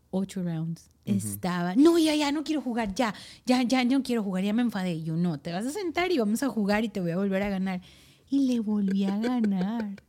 [0.09, 0.89] ocho rounds.
[1.05, 3.13] Estaba, no, ya, ya, no quiero jugar, ya,
[3.45, 4.93] ya, ya, no quiero jugar, ya me enfadé.
[4.93, 7.17] Y yo, no, te vas a sentar y vamos a jugar y te voy a
[7.17, 7.81] volver a ganar.
[8.29, 9.91] Y le volví a ganar.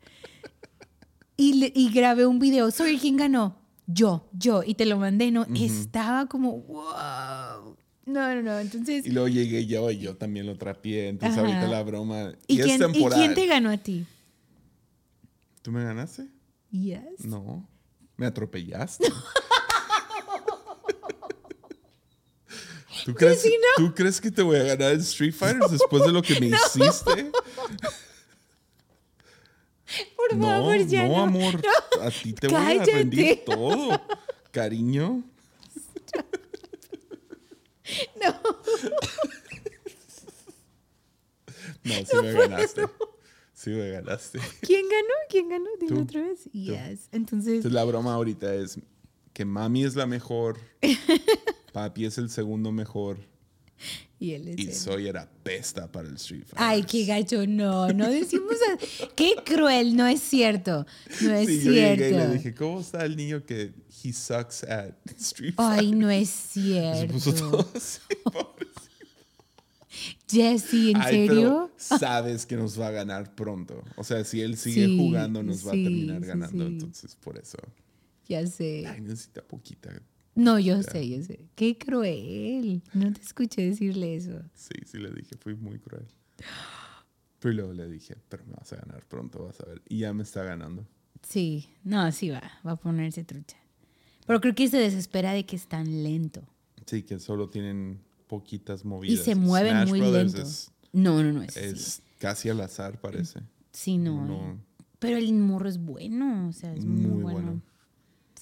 [1.36, 3.56] Y, le- y grabé un video, sorry, ¿quién ganó?
[3.88, 5.44] Yo, yo, y te lo mandé, ¿no?
[5.52, 7.76] Estaba como, wow.
[8.06, 9.04] No, no, no, entonces...
[9.04, 11.08] Y luego llegué yo y yo también lo trapié.
[11.08, 11.44] Entonces Ajá.
[11.46, 12.32] ahorita la broma.
[12.46, 13.18] ¿Y, Y, es quién, ¿Y temporal.
[13.18, 14.06] quién te ganó a ti?
[15.62, 16.28] ¿Tú me ganaste?
[16.74, 17.24] Yes.
[17.24, 17.68] No.
[18.16, 19.06] ¿Me atropellaste?
[23.04, 23.86] ¿Tú crees, sí, no.
[23.86, 26.46] ¿Tú crees que te voy a ganar en Street Fighter después de lo que me
[26.46, 27.30] hiciste?
[30.16, 31.22] Por No, favor, ya no, no.
[31.22, 31.60] amor.
[31.62, 32.02] No.
[32.02, 34.00] A ti te voy a rendir todo.
[34.50, 35.22] Cariño.
[38.20, 38.32] No.
[41.84, 42.86] No, sí me ganaste.
[43.64, 44.38] Sí me ganaste.
[44.60, 45.14] ¿Quién ganó?
[45.30, 45.66] ¿Quién ganó?
[45.80, 46.44] Dime otra vez.
[46.52, 47.08] Yes.
[47.12, 48.78] Entonces, Entonces la broma ahorita es
[49.32, 50.58] que mami es la mejor,
[51.72, 53.18] papi es el segundo mejor
[54.20, 56.58] y él es y soy era pesta para el Street Fighter.
[56.58, 57.46] Ay, qué gacho.
[57.46, 58.54] No, no decimos.
[58.72, 59.96] a- Qué cruel.
[59.96, 60.86] No es cierto.
[61.20, 62.04] No es Sí, yo cierto.
[62.18, 63.72] le dije, ¿cómo está el niño que
[64.04, 65.78] he sucks at Street Fighter?
[65.80, 67.50] Ay, no es Se puso cierto.
[67.50, 68.63] todo así, pobre.
[70.30, 71.40] Jesse, ¿en Ay, serio?
[71.42, 73.82] pero sabes que nos va a ganar pronto.
[73.96, 76.66] O sea, si él sigue Sí, jugando, nos va a terminar ganando.
[76.66, 76.72] sí.
[76.72, 77.58] Entonces, por eso.
[78.28, 78.86] Ya sé.
[78.86, 79.90] Ay, necesita poquita.
[80.34, 81.40] No, yo sé, yo sé.
[81.54, 82.82] Qué cruel.
[82.94, 84.40] No te escuché decirle eso.
[84.54, 86.06] Sí, sí le dije, fui muy cruel.
[87.38, 89.82] Pero luego le dije, pero me vas a ganar pronto, vas a ver.
[89.88, 90.86] Y ya me está ganando.
[91.22, 92.42] Sí, no, sí va.
[92.66, 93.56] Va a ponerse trucha.
[94.26, 96.42] Pero creo que se desespera de que es tan lento.
[96.86, 99.24] Sí, que solo tienen poquitas Y movidas.
[99.24, 100.48] se mueven Smash muy Brothers lento.
[100.48, 103.40] Es, No, no, no, es, es casi al azar, parece.
[103.72, 104.26] Sí, no.
[104.26, 104.52] No.
[104.52, 104.56] eh.
[104.98, 107.40] Pero el morro es bueno, o sea, es muy, Muy bueno.
[107.40, 107.62] bueno.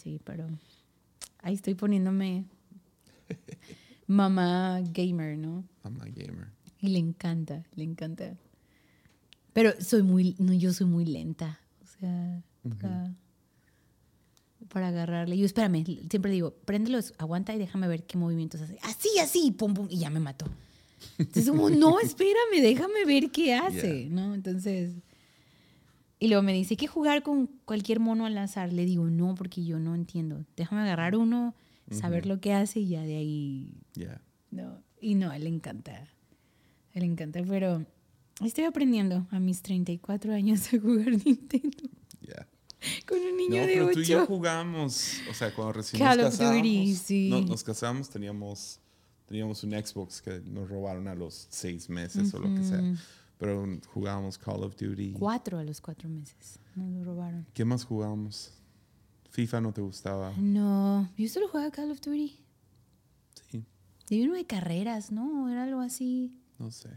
[0.01, 0.49] Sí, pero
[1.39, 2.45] ahí estoy poniéndome
[4.07, 5.65] mamá gamer, ¿no?
[5.83, 6.49] A gamer.
[6.81, 8.37] Y le encanta, le encanta.
[9.53, 12.43] Pero soy muy, no, yo soy muy lenta, o sea,
[14.73, 15.37] para agarrarle.
[15.37, 18.79] Yo, espérame, siempre digo, préndelos, aguanta y déjame ver qué movimientos hace.
[18.83, 20.47] Así, así, pum, pum, y ya me mató.
[21.19, 24.11] Entonces, como, no, espérame, déjame ver qué hace, Yeah.
[24.11, 24.35] ¿no?
[24.35, 24.95] Entonces,
[26.19, 28.73] Y luego me dice, ¿hay que jugar con cualquier mono al azar?
[28.73, 30.45] Le digo, no, porque yo no entiendo.
[30.57, 31.55] Déjame agarrar uno,
[31.91, 33.75] saber lo que hace y ya de ahí...
[33.95, 34.23] Yeah.
[34.51, 34.83] No.
[35.01, 36.09] Y no, le encanta.
[36.95, 37.85] Le encanta, pero
[38.43, 41.89] estoy aprendiendo a mis 34 años a jugar Nintendo.
[43.07, 44.27] Con un niño No, de pero tú y yo 8.
[44.27, 47.29] jugamos, o sea, cuando recién Call nos of casamos, Duty, sí.
[47.31, 48.81] no- nos casamos, teníamos,
[49.27, 52.83] teníamos un Xbox que nos robaron a los seis meses o lo que sea.
[53.39, 55.13] Pero jugábamos Call of Duty.
[55.13, 56.59] Cuatro a los cuatro meses.
[56.77, 57.47] Nos lo robaron.
[57.53, 58.53] ¿Qué más jugábamos?
[59.31, 60.33] FIFA no te gustaba.
[60.39, 62.39] No, yo solo jugaba Call of Duty.
[63.51, 63.65] Sí,
[64.11, 65.49] Y uno de carreras, ¿no?
[65.49, 66.39] Era algo así.
[66.59, 66.91] no sé.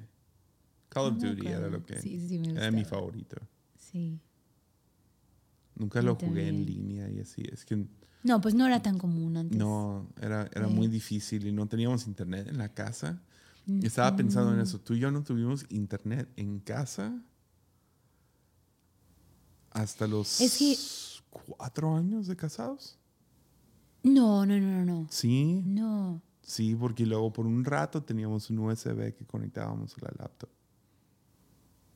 [0.90, 1.78] Call of No me Duty era acuerdo.
[1.78, 3.02] lo que Sí, sí, me era mi gustaba.
[3.02, 3.38] favorito.
[3.78, 4.20] Sí.
[5.76, 7.44] Nunca lo jugué en línea y así.
[7.52, 7.86] Es que
[8.24, 9.58] No, pues no era tan común antes.
[9.58, 10.74] no, era, era Sí.
[10.74, 13.22] muy difícil y no teníamos internet en la casa.
[13.68, 14.80] Y Estaba pensando en eso.
[14.80, 17.20] Tú y yo no tuvimos internet en casa
[19.72, 20.78] hasta los Es que-
[21.30, 22.98] cuatro años de casados.
[24.04, 25.08] No, no, no, no, no.
[25.10, 26.22] Sí, No.
[26.42, 30.50] sí, porque luego por un rato teníamos un USB que conectábamos a la laptop.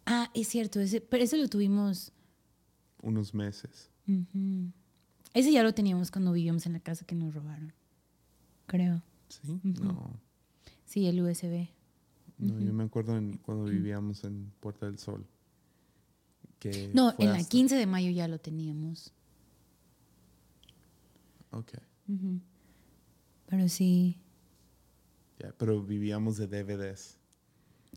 [0.05, 2.11] Ah, es cierto, ese, pero ese lo tuvimos.
[3.01, 3.89] Unos meses.
[5.33, 7.73] Ese ya lo teníamos cuando vivíamos en la casa que nos robaron.
[8.65, 9.01] Creo.
[9.29, 10.19] Sí, no.
[10.85, 11.69] Sí, el USB.
[12.39, 15.25] No, yo me acuerdo en- cuando vivíamos en Puerta del Sol.
[16.57, 19.13] Que No, en la hasta- 15 de mayo ya lo teníamos.
[21.51, 21.73] Ok.
[23.47, 24.17] Pero sí.
[25.57, 27.17] pero vivíamos de DVDs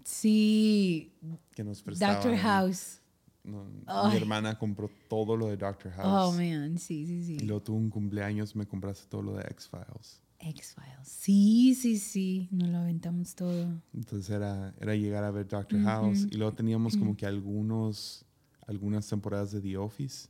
[0.04, 1.12] Sí.
[1.54, 2.14] que nos prestaban.
[2.16, 3.00] Doctor House.
[3.44, 3.64] No,
[4.08, 6.36] mi hermana compró todo lo de Doctor Oh, House.
[6.36, 6.78] man.
[6.78, 7.46] Sí, sí, y sí.
[7.46, 10.20] luego tuvo un cumpleaños, me compraste todo lo de X-Files.
[10.38, 11.06] X-Files.
[11.08, 12.48] Sí, sí, sí.
[12.52, 13.80] Nos lo aventamos todo.
[13.94, 16.26] Entonces era, era llegar a ver Doctor House.
[16.30, 18.24] Y luego teníamos como que algunos,
[18.66, 20.28] algunas temporadas de The Office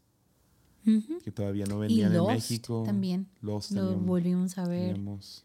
[1.22, 2.82] que todavía no Y vendían en México.
[2.84, 3.26] también.
[3.40, 4.94] Lost Lo volvimos a ver.
[4.94, 5.44] teníamos-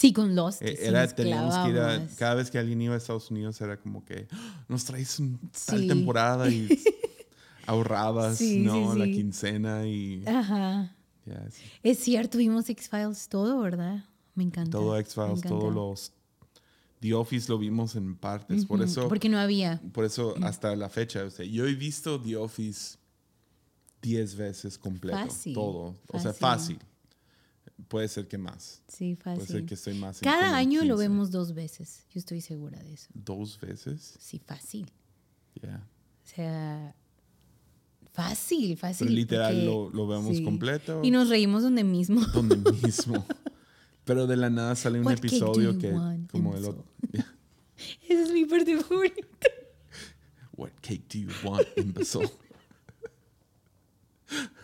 [0.00, 0.62] Sí, con Lost.
[0.62, 3.60] Eh, sí Era, teníamos que ir a- cada vez que alguien iba a Estados Unidos
[3.60, 5.86] era como que "Ah, nos traes un tal Sí.
[5.86, 6.66] temporada y
[7.66, 8.94] ahorrabas, Sí, ¿no?
[8.94, 10.96] La quincena y Ajá.
[11.82, 14.04] Es cierto, vimos X-Files todo, ¿verdad?
[14.34, 14.70] Me encanta.
[14.70, 16.12] todo X-Files, todos los
[17.00, 19.80] The Office lo vimos en partes, por eso Porque no había.
[19.92, 22.96] por eso hasta la fecha, o sea, yo he visto The Office
[24.00, 26.78] 10 veces completo, Fácil, todo, o sea, fácil.
[27.80, 27.86] Fácil.
[27.88, 28.82] Puede ser que más.
[28.88, 29.66] Sí, Puede ser fácil.
[29.66, 31.02] que estoy más Cada año lo 15.
[31.08, 32.04] vemos dos veces.
[32.10, 33.08] Yo estoy segura de eso.
[33.14, 34.16] dos veces.
[34.20, 34.90] Sí, fácil.
[35.62, 35.86] Ya.
[36.24, 36.94] O sea,
[38.12, 39.06] fácil, fácil.
[39.08, 40.44] Pero literal porque- lo, lo vemos sí.
[40.44, 41.00] completo.
[41.04, 42.20] Y nos reímos donde mismo.
[42.34, 43.26] donde mismo.
[44.04, 45.92] Pero de la nada sale un episodio que
[46.30, 46.84] como el otro.
[48.08, 49.26] Esa es mi parte favorita.
[50.56, 52.30] What cake do you want, imbecile?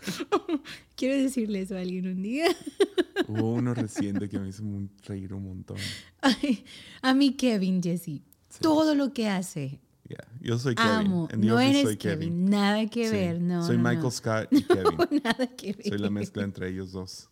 [0.96, 2.46] Quiero decirle eso a alguien un día.
[3.28, 4.62] Hubo uno reciente que me hizo
[5.04, 5.76] reír un montón.
[6.20, 6.64] Ay,
[7.02, 8.22] a mí Kevin, Jesse.
[8.60, 9.80] Todo lo que hace.
[10.08, 10.24] Yeah.
[10.40, 10.90] Yo soy Kevin.
[10.90, 11.28] Amo.
[11.32, 12.18] En No eres soy Kevin.
[12.28, 12.44] Kevin.
[12.50, 13.12] Nada que Sí.
[13.12, 13.40] ver.
[13.40, 13.66] No.
[13.66, 14.10] soy no, Michael no.
[14.10, 15.22] Scott y Kevin.
[15.24, 15.88] Nada que ver.
[15.88, 17.28] soy la mezcla entre ellos dos.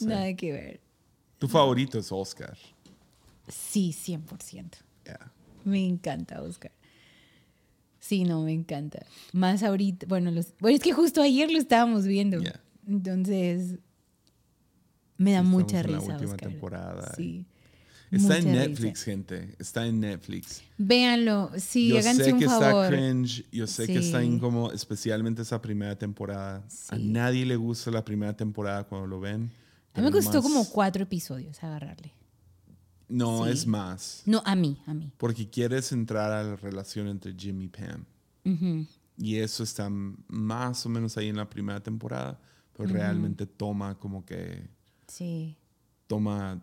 [0.00, 0.80] Nada que ver.
[1.38, 2.56] Tu favorito es Oscar.
[3.48, 4.78] Sí, 100%.
[5.04, 5.32] Yeah.
[5.64, 6.72] Me encanta, Oscar.
[8.06, 9.04] Sí, no, me encanta.
[9.32, 12.38] Más ahorita, bueno, los, bueno, es que justo ayer lo estábamos viendo.
[12.40, 12.60] Yeah.
[12.86, 13.78] Entonces,
[15.16, 16.12] me da mucha en la risa.
[16.12, 16.48] última Oscar.
[16.50, 17.14] temporada.
[17.16, 17.46] Sí.
[18.12, 19.04] Está en Netflix, risa.
[19.04, 19.54] gente.
[19.58, 20.62] Está en Netflix.
[20.78, 22.84] Véanlo, sí, yo háganse sé un que favor.
[22.84, 26.58] está cringe, yo sé que está incómodo, especialmente esa primera temporada.
[26.88, 27.02] A Sí.
[27.08, 29.50] nadie le gusta la primera temporada cuando lo ven.
[29.94, 32.12] A mí me costó como cuatro episodios agarrarle.
[33.08, 33.50] No, Sí.
[33.50, 34.22] es más.
[34.26, 35.12] No, a mí, a mí.
[35.16, 38.04] Porque quieres entrar a la relación entre Jim y Pam.
[39.18, 42.40] Y eso está más o menos ahí en la primera temporada,
[42.76, 44.68] pero realmente toma como que
[45.08, 45.56] Sí.
[46.06, 46.62] toma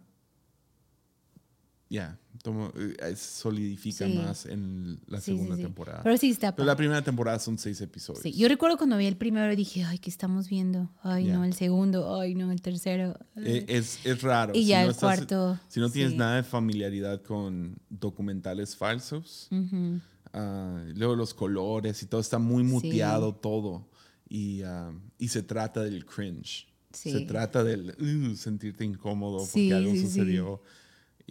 [1.94, 4.14] ya, toma eh, solidifica Sí.
[4.18, 5.62] más en la Sí, segunda sí.
[5.62, 6.02] temporada.
[6.04, 8.24] Pero sí está Pero la primera temporada son seis episodios.
[8.24, 10.90] Sí, Yo recuerdo cuando vi el primero y dije, ay, ¿qué estamos viendo?
[11.04, 11.34] Ay, Ya.
[11.38, 13.16] no, el segundo, ay, no, el tercero.
[13.38, 14.54] Eh, es, es raro.
[14.56, 15.60] y ya no el estás- cuarto.
[15.70, 20.00] Si no tienes nada de familiaridad con documentales falsos, Ujú.
[20.34, 23.88] ah, luego los colores y todo está muy muteado todo.
[24.28, 26.68] Y, ah, y se trata del cringe.
[26.92, 30.62] Se trata del uh, sentirte incómodo porque algo sucedió.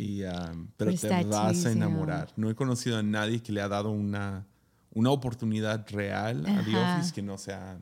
[0.02, 2.32] Y, ah, pero Pero te vas a enamorar.
[2.36, 4.46] No he conocido a nadie que le ha dado una,
[4.92, 6.76] una oportunidad real a The.
[6.76, 7.80] Office que no sea,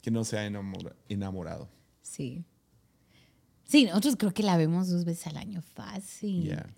[0.00, 1.68] que no sea enamora- enamorado.
[2.00, 2.44] Sí.
[3.64, 5.60] Sí, nosotros creo que la vemos dos veces al año.
[5.62, 6.44] Fácil.
[6.44, 6.74] Yeah.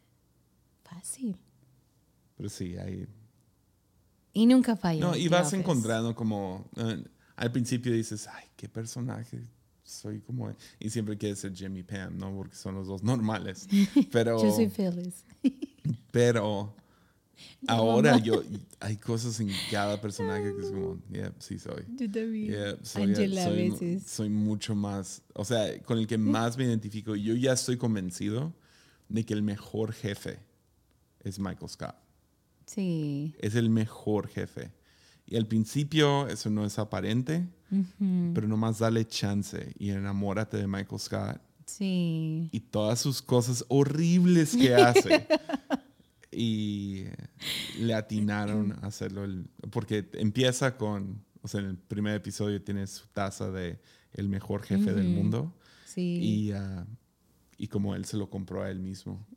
[0.82, 1.36] Fácil.
[2.36, 3.06] Pero sí, hay,
[4.32, 5.00] Y nunca falla.
[5.00, 6.68] No, y vas encontrando como.
[6.76, 7.04] eh,
[7.36, 9.40] al principio dices, ay, qué personaje
[9.84, 10.52] soy como.
[10.80, 12.34] Y siempre quieres ser Jimmy Pam, ¿no?
[12.34, 13.68] Porque son los dos normales.
[14.10, 14.42] Pero.
[14.42, 15.24] Yo soy Phyllis.
[16.10, 16.74] Pero.
[17.66, 18.42] Ahora yo.
[18.80, 21.84] Hay cosas en cada personaje que es como, yeah, sí soy.
[21.96, 22.50] Yo también.
[22.50, 24.04] Yeah, soy, Angela a veces.
[24.06, 27.14] soy mucho más, o sea, con el que más me identifico.
[27.14, 28.52] Yo ya estoy convencido
[29.08, 30.38] de que el mejor jefe
[31.20, 31.96] es Michael Scott.
[32.66, 33.34] Sí.
[33.38, 34.72] Es el mejor jefe.
[35.26, 37.46] Y al principio eso no es aparente,
[38.34, 42.48] pero nomás dale chance y enamórate de Michael Scott Sí.
[42.52, 45.26] y todas sus cosas horribles que hace.
[46.30, 47.04] y
[47.80, 49.24] le atinaron a hacerlo.
[49.24, 53.80] el- porque empieza con, o sea, en el primer episodio tiene su taza de
[54.12, 55.52] el mejor jefe del mundo.
[55.86, 56.18] Sí.
[56.22, 56.86] Y, ah,
[57.56, 59.24] y como él se lo compró a él mismo.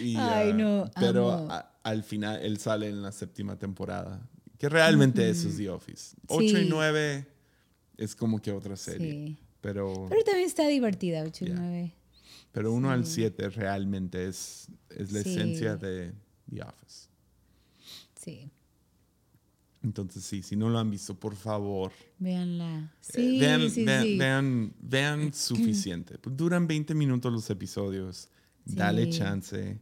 [0.00, 4.20] Y, Ay, ah, no, Pero a- al final él sale en la séptima temporada.
[4.58, 6.16] Que realmente eso es The Office.
[6.26, 6.66] 8 y Sí.
[6.68, 7.26] 9
[7.96, 9.12] es como que otra serie.
[9.12, 9.38] Sí.
[9.60, 11.56] Pero, Pero también está divertida, 8 y Yeah.
[11.58, 11.94] 9.
[12.52, 16.12] pero 1 al 7 realmente es, es la esencia de
[16.52, 17.08] The Office.
[18.22, 18.50] Sí.
[19.82, 22.80] Entonces, sí, si no lo han visto, por favor, Véanla.
[22.80, 24.18] Eh, Sí, vean, sí, vean, sí.
[24.18, 26.18] vean, vean suficiente.
[26.22, 28.28] Duran 20 minutos los episodios.
[28.66, 29.78] Dale chance.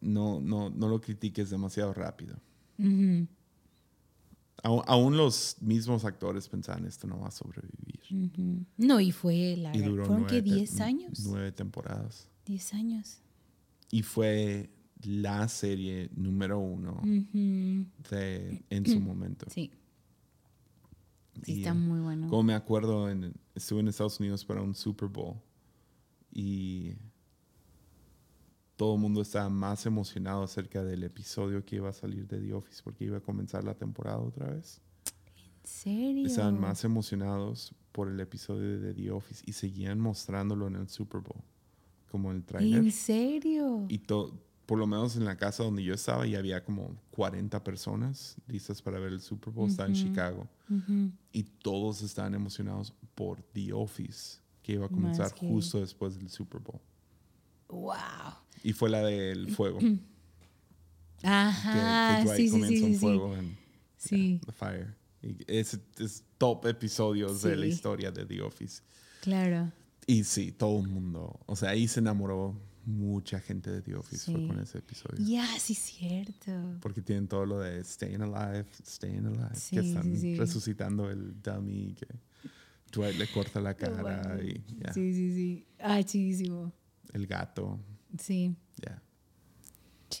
[0.00, 2.36] No, no, no lo critiques demasiado rápido.
[4.62, 8.00] Aún, aún los mismos actores pensaban esto no va a sobrevivir.
[8.76, 11.20] No, y fue la Y duró ¿Fueron nueve, que te- 10 años?
[11.26, 12.28] nueve temporadas.
[12.46, 13.18] 10 años.
[13.90, 14.70] Y fue
[15.04, 19.46] la serie número uno de, en su momento.
[19.50, 19.70] Sí.
[21.44, 22.28] Sí, Y, está muy bueno.
[22.28, 25.36] Como me acuerdo, en- estuve en Estados Unidos para un Super Bowl
[26.32, 26.94] y
[28.78, 32.54] todo el mundo estaba más emocionado acerca del episodio que iba a salir de The
[32.54, 34.80] Office porque iba a comenzar la temporada otra vez.
[35.64, 36.26] ¿En serio?
[36.26, 41.20] Estaban más emocionados por el episodio de The Office y seguían mostrándolo en el Super
[41.20, 41.42] Bowl,
[42.10, 42.84] como el trailer.
[42.84, 43.84] ¿En serio?
[43.88, 48.36] Y por lo menos en la casa donde yo estaba ya había como 40 personas
[48.46, 49.68] listas para ver el Super Bowl.
[49.68, 50.46] Estaba en Chicago.
[51.32, 56.30] Y todos estaban emocionados por The Office, que iba a comenzar que- justo después del
[56.30, 56.80] Super Bowl.
[57.68, 57.94] Wow.
[58.68, 59.78] Y fue la del fuego.
[59.78, 59.98] que,
[61.22, 62.94] Ajá, que Dwight sí, sí, un sí, sí.
[62.98, 63.56] fuego en
[63.96, 64.94] Sí, The Fire.
[65.22, 68.82] Y es, es top episodios de la historia de The Office.
[69.22, 69.72] claro.
[70.06, 71.38] Y sí, todo el mundo.
[71.46, 75.22] O sea, ahí se enamoró mucha gente de The Office fue con ese episodio.
[75.22, 76.50] Ya, sí, cierto.
[76.80, 80.36] Porque tienen todo lo de Staying Alive, Staying Alive, Sí, que están sí.
[80.36, 82.06] resucitando el dummy, que
[82.92, 84.52] Dwight le corta la cara y
[84.94, 85.66] Sí, sí, sí.
[85.78, 86.72] Ah, chidísimo.
[87.12, 87.78] el gato,
[88.18, 89.02] Sí, ya.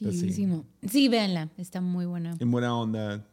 [0.00, 0.20] Pues sí.
[0.20, 0.66] chidísimo.
[0.88, 1.50] Sí, véanla.
[1.56, 2.36] Está muy buena.
[2.38, 3.26] En buena onda,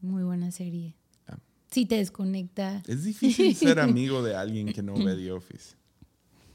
[0.00, 0.94] Muy buena serie.
[1.28, 1.38] Ah.
[1.70, 5.76] Sí, te desconecta es difícil ser amigo de alguien que no ve The Office.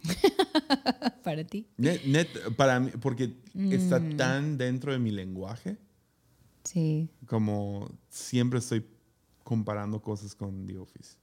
[1.23, 1.67] para ti.
[1.77, 2.27] Net, net,
[2.57, 3.35] para mí, porque
[3.71, 4.17] está Mm.
[4.17, 5.77] tan dentro de mi lenguaje,
[6.63, 7.09] Sí.
[7.25, 8.85] como siempre estoy
[9.43, 11.17] comparando cosas con The Office.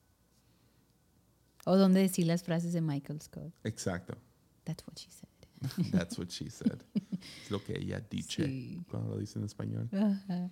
[1.64, 3.52] O donde decir las frases de Michael Scott.
[3.64, 4.16] Exacto.
[4.64, 5.28] That's what she said.
[5.92, 6.82] That's what she said.
[7.44, 8.80] es lo que ella dice Sí.
[8.90, 9.88] cuando lo dice en español.
[9.92, 10.50] Ajá.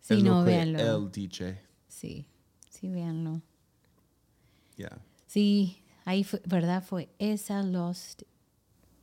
[0.00, 0.96] Sí, es no, lo que véanlo.
[1.06, 1.60] él dice.
[1.88, 2.26] Sí,
[2.70, 3.40] sí, véanlo.
[4.76, 4.98] Yeah.
[5.26, 6.82] Sí, ahí fue, ¿verdad?
[6.84, 8.22] Fue esa Lost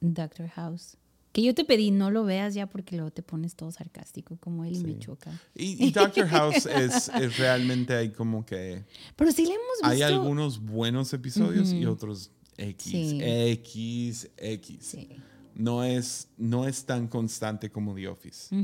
[0.01, 0.97] Doctor House.
[1.31, 4.65] Que yo te pedí no lo veas ya porque luego te pones todo sarcástico como
[4.65, 4.99] él y me Sí.
[4.99, 5.31] choca.
[5.55, 8.83] Y, y Doctor House es, es realmente hay como que
[9.15, 9.87] Pero sí le hemos visto.
[9.87, 13.19] hay algunos buenos episodios y otros X, Sí.
[13.21, 14.77] X, X.
[14.85, 15.09] Sí.
[15.55, 18.55] No es, no es tan constante como The Office.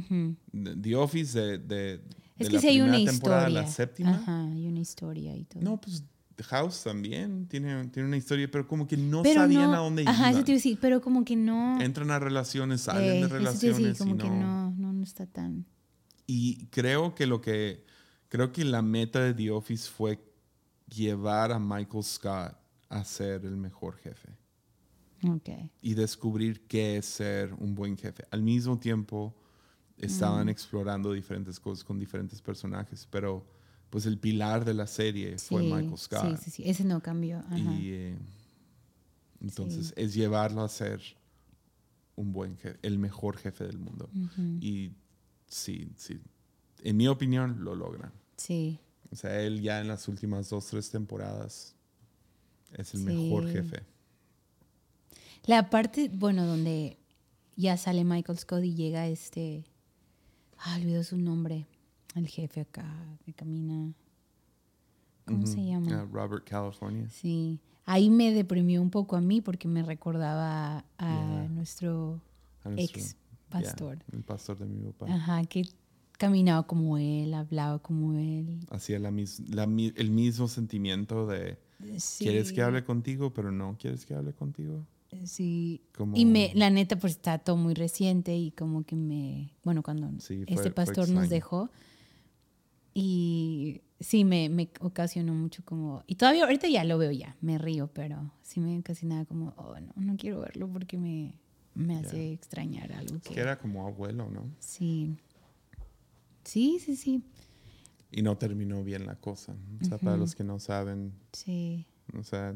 [0.81, 1.93] The Office de, de,
[2.37, 3.61] Es de que la hay una temporada a historia.
[3.61, 4.11] la séptima.
[4.15, 5.61] Ajá, hay una historia y todo.
[5.61, 6.03] No, pues
[6.45, 10.03] House también tiene, tiene una historia, pero como que no pero sabían no, a dónde
[10.07, 10.45] Ajá, eso iban.
[10.45, 11.81] te iba a decir, pero como que no.
[11.81, 14.93] Entran a relaciones, salen eh, de iba a decir, relaciones como y que no, no,
[14.93, 15.65] no está tan.
[16.27, 17.83] Y creo que lo que
[18.29, 20.19] creo que la meta de The Office fue
[20.93, 22.55] llevar a Michael Scott
[22.89, 24.29] a ser el mejor jefe
[25.23, 25.49] Ok.
[25.81, 28.25] y descubrir qué es ser un buen jefe.
[28.31, 29.35] Al mismo tiempo
[29.97, 33.45] estaban explorando diferentes cosas con diferentes personajes, pero
[33.89, 36.37] pues el pilar de la serie fue Sí, Michael Scott.
[36.37, 36.63] Sí, sí, sí.
[36.69, 37.39] Ese no cambió.
[37.39, 37.57] Ajá.
[37.57, 38.17] Y eh,
[39.41, 41.01] entonces es llevarlo a ser
[42.15, 44.09] un buen jefe, el mejor jefe del mundo.
[44.13, 44.41] Ujú.
[44.61, 44.91] Y
[45.47, 46.19] sí, sí,
[46.83, 48.11] en mi opinión lo logran.
[48.37, 48.79] Sí.
[49.11, 51.75] O sea, él ya en las últimas dos, tres temporadas
[52.77, 53.05] es el Sí.
[53.05, 53.83] mejor jefe.
[55.45, 56.97] La parte, bueno, donde
[57.55, 59.63] ya sale Michael Scott y llega este,
[60.59, 61.65] ah, olvidó su nombre,
[62.15, 62.85] el jefe acá
[63.25, 63.93] que camina.
[65.25, 66.03] ¿Cómo se llama?
[66.03, 67.09] Uh, Robert California.
[67.09, 72.21] Sí, ahí me deprimió un poco a mí porque me recordaba a nuestro,
[72.63, 73.15] A nuestro- ex
[73.49, 73.97] pastor.
[73.97, 75.13] yeah, el pastor de mi papá.
[75.13, 75.63] Ajá, que
[76.17, 78.59] caminaba como él, hablaba como él.
[78.69, 83.77] Hacía la mis- la el mismo sentimiento de quieres que Sí, hable contigo, pero no
[83.79, 84.85] quieres que hable contigo.
[85.25, 85.81] Sí.
[85.95, 89.81] Como- Y me, la neta, pues está todo muy reciente y como que me, bueno,
[89.83, 91.69] cuando Sí, fue- este pastor nos dejó
[92.93, 97.57] y sí, me, me ocasionó mucho como, y todavía ahorita ya lo veo ya, me
[97.57, 101.35] río, pero sí me ocasionaba como, oh, no, no quiero verlo porque me,
[101.75, 103.35] me hace extrañar algo Es que...
[103.35, 104.49] que era como abuelo, ¿no?
[104.59, 105.15] Sí.
[106.43, 107.21] Sí, sí, sí,
[108.11, 109.55] Y no terminó bien la cosa.
[109.81, 111.85] O sea, para los que no saben, sí.
[112.17, 112.55] o sea,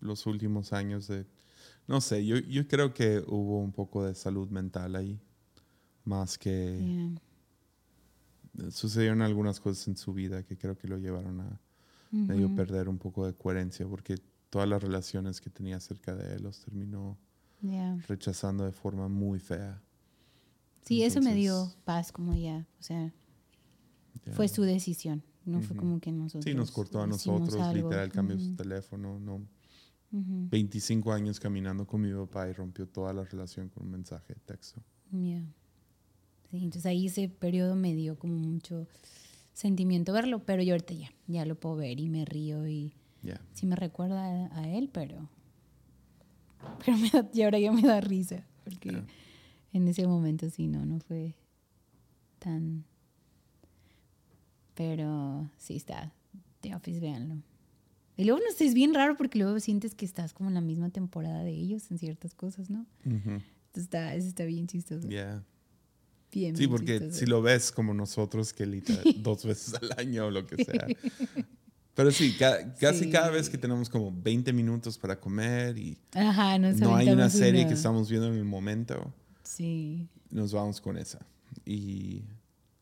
[0.00, 1.26] los últimos años de...
[1.86, 5.18] No sé, yo, yo creo que hubo un poco de salud mental ahí,
[6.04, 6.78] más que...
[8.54, 8.70] yeah.
[8.70, 11.60] Sucedieron algunas cosas en su vida que creo que lo llevaron a
[12.10, 12.56] medio Ujú.
[12.56, 14.16] perder un poco de coherencia, porque
[14.50, 17.16] todas las relaciones que tenía cerca de él los terminó
[17.62, 17.98] Yeah.
[18.08, 19.82] rechazando de forma muy fea.
[20.82, 23.12] Sí, eso me dio paz como ya, o sea,
[24.26, 24.32] Ya.
[24.34, 25.80] fue su decisión, no fue Ujú.
[25.86, 26.44] como que nosotros.
[26.44, 27.88] Sí, nos cortó a nosotros, algo.
[27.88, 29.36] literal, cambió su Ujú, teléfono, no.
[30.12, 30.48] ujú.
[30.50, 34.40] 25 años caminando con mi papá y rompió toda la relación con un mensaje de
[34.40, 34.82] texto.
[35.12, 35.44] Yeah.
[36.50, 38.86] Sí, entonces ahí ese periodo me dio como mucho
[39.52, 42.92] sentimiento verlo, pero yo ahorita ya, ya lo puedo ver y me río y
[43.22, 43.40] Ya.
[43.52, 45.28] sí me recuerda a, a él, pero,
[46.84, 49.04] pero me da- y ahora ya me da risa, porque Ya.
[49.72, 51.34] en ese momento sí, no, no fue
[52.38, 52.84] tan...
[54.80, 56.10] Pero sí está,
[56.62, 57.42] The Office, véanlo.
[58.16, 60.62] Y luego no sé, es bien raro porque luego sientes que estás como en la
[60.62, 62.86] misma temporada de ellos en ciertas cosas, ¿no?
[63.04, 63.18] Ujú.
[63.30, 63.42] Entonces
[63.84, 65.06] está, eso está bien chistoso.
[65.06, 65.44] Ya.
[66.32, 67.18] Bien, Sí, bien porque chistoso.
[67.20, 70.86] si lo ves como nosotros, que literal, dos veces al año o lo que sea.
[71.94, 73.10] Pero sí, ca- casi Sí.
[73.10, 77.60] cada vez que tenemos como 20 minutos para comer y Ajá, no hay una serie
[77.60, 79.12] una- que estamos viendo en el momento,
[79.42, 80.08] Sí.
[80.30, 81.18] nos vamos con esa.
[81.66, 82.22] Y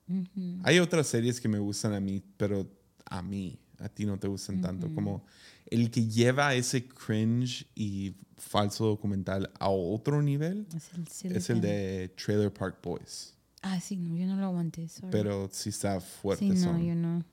[0.08, 0.60] Ujú.
[0.64, 2.66] hay otras series que me gustan a mí, pero
[3.06, 4.88] a mí, a ti no te gustan tanto.
[4.94, 5.24] Como
[5.66, 11.60] el que lleva ese cringe y falso documental a otro nivel Es el, es el
[11.60, 13.34] de Trailer Park Boys.
[13.62, 14.88] Ah, sí, no, yo no lo aguanté.
[14.88, 15.08] sorry.
[15.10, 16.44] Pero sí está fuerte.
[16.44, 16.84] Sí, no, son.
[16.86, 17.24] yo no.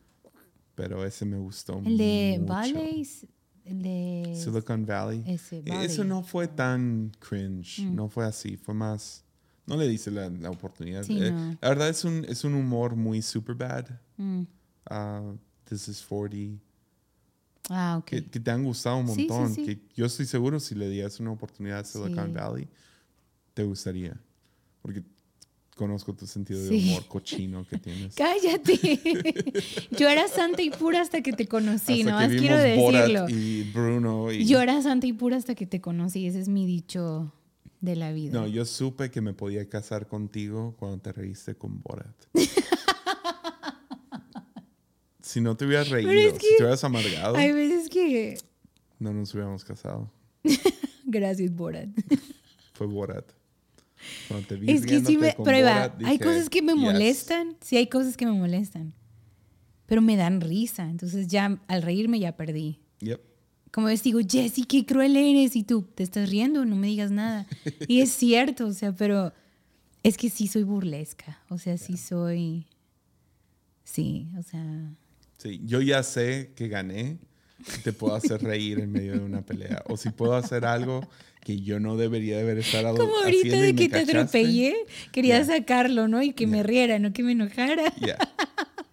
[0.73, 2.51] Pero ese me gustó El de mucho.
[2.53, 3.27] Valleys,
[3.63, 4.33] el de...
[4.35, 5.23] Silicon Valley.
[5.27, 5.85] Ese, Valley.
[5.85, 7.95] Eso no fue tan cringe, Mm.
[7.95, 9.23] no fue así, fue más...
[9.67, 11.03] No le dice la, la oportunidad.
[11.03, 11.57] Sí, Eh, no.
[11.61, 13.87] La verdad es un, es un humor muy super bad.
[14.17, 14.43] Mm.
[15.67, 16.61] This is 40.
[17.69, 18.05] Ah, ok.
[18.05, 19.53] Que, que te han gustado un sí, montón.
[19.55, 19.65] sí.
[19.65, 22.31] Que yo estoy seguro si le dieras una oportunidad a Silicon.
[22.33, 22.67] Valley,
[23.55, 24.15] te gustaría.
[24.83, 25.01] Porque
[25.75, 28.13] conozco tu sentido de humor cochino que tienes.
[28.17, 28.77] Cállate.
[29.97, 33.01] yo era santa y pura hasta que te conocí, Hasta nada que más quiero Borat
[33.07, 33.29] decirlo.
[33.29, 34.31] y Bruno.
[34.31, 37.33] Y, Yo era santa y pura hasta que te conocí, ese es mi dicho
[37.85, 38.33] de la vida.
[38.33, 42.15] No, yo supe que me podía casar contigo cuando te reíste con Borat.
[45.21, 48.37] si no te hubieras reído, es si que te hubieras amargado, Hay veces que...
[48.99, 50.11] no nos hubiéramos casado.
[51.05, 51.89] Gracias, Borat.
[52.73, 53.25] Fue Borat.
[54.27, 55.29] Cuando te vi Es que sí me...
[55.29, 56.81] va, Borat, hay dije, cosas que me "Yes".
[56.81, 57.57] molestan.
[57.61, 58.93] Sí, hay cosas que me molestan.
[59.85, 60.89] Pero me dan risa.
[60.89, 62.79] Entonces ya al reírme ya perdí.
[62.99, 63.21] Yep.
[63.75, 65.53] Como ves, digo, Jessy, qué cruel eres.
[65.57, 67.45] Y tú, te estás riendo, no me digas nada.
[67.89, 69.33] Y es cierto, o sea, pero
[70.01, 71.41] es que sí soy burlesca.
[71.49, 72.67] O sea, sí soy...
[73.83, 74.63] Sí, o sea...
[75.39, 77.17] Sí, yo ya sé que gané.
[77.83, 79.83] Te puedo hacer reír en medio de una pelea.
[79.89, 81.01] O si puedo hacer algo
[81.41, 84.17] que yo no debería de haber estado Como ahorita de me que te cachaste.
[84.19, 84.73] atropellé,
[85.11, 85.45] quería Ya.
[85.57, 86.21] sacarlo, ¿no?
[86.23, 86.63] Y que me Ya.
[86.63, 87.93] riera, no que me enojara.
[87.99, 88.17] Ya.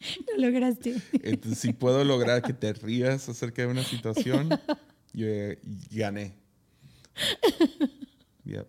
[0.36, 0.96] Lo lograste.
[1.22, 4.48] Entonces, si puedo lograr que te rías acerca de una situación,
[5.12, 5.58] yo eh,
[5.90, 6.34] gané.
[8.44, 8.66] Yep.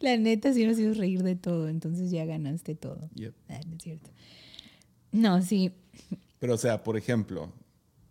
[0.00, 3.08] La neta sí nos hizo reír de todo, entonces ya ganaste todo.
[3.14, 3.34] Yep.
[3.48, 4.10] Ah, no es cierto.
[5.12, 5.72] No, sí.
[6.38, 7.52] Pero, o sea, por ejemplo,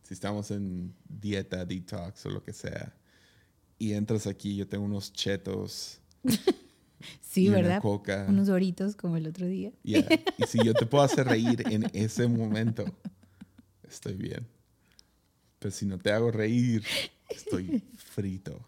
[0.04, 2.96] si estamos en dieta, detox o lo que sea,
[3.80, 6.00] y entras aquí, yo tengo unos chetos
[7.22, 7.82] Sí, y una ¿verdad?
[7.82, 8.26] coca.
[8.28, 9.72] Unos doritos como el otro día.
[9.84, 10.08] Yeah.
[10.38, 12.86] Y si yo te puedo hacer reír en ese momento,
[13.88, 14.48] estoy bien.
[15.60, 16.84] Pero si no te hago reír,
[17.30, 18.60] estoy frito.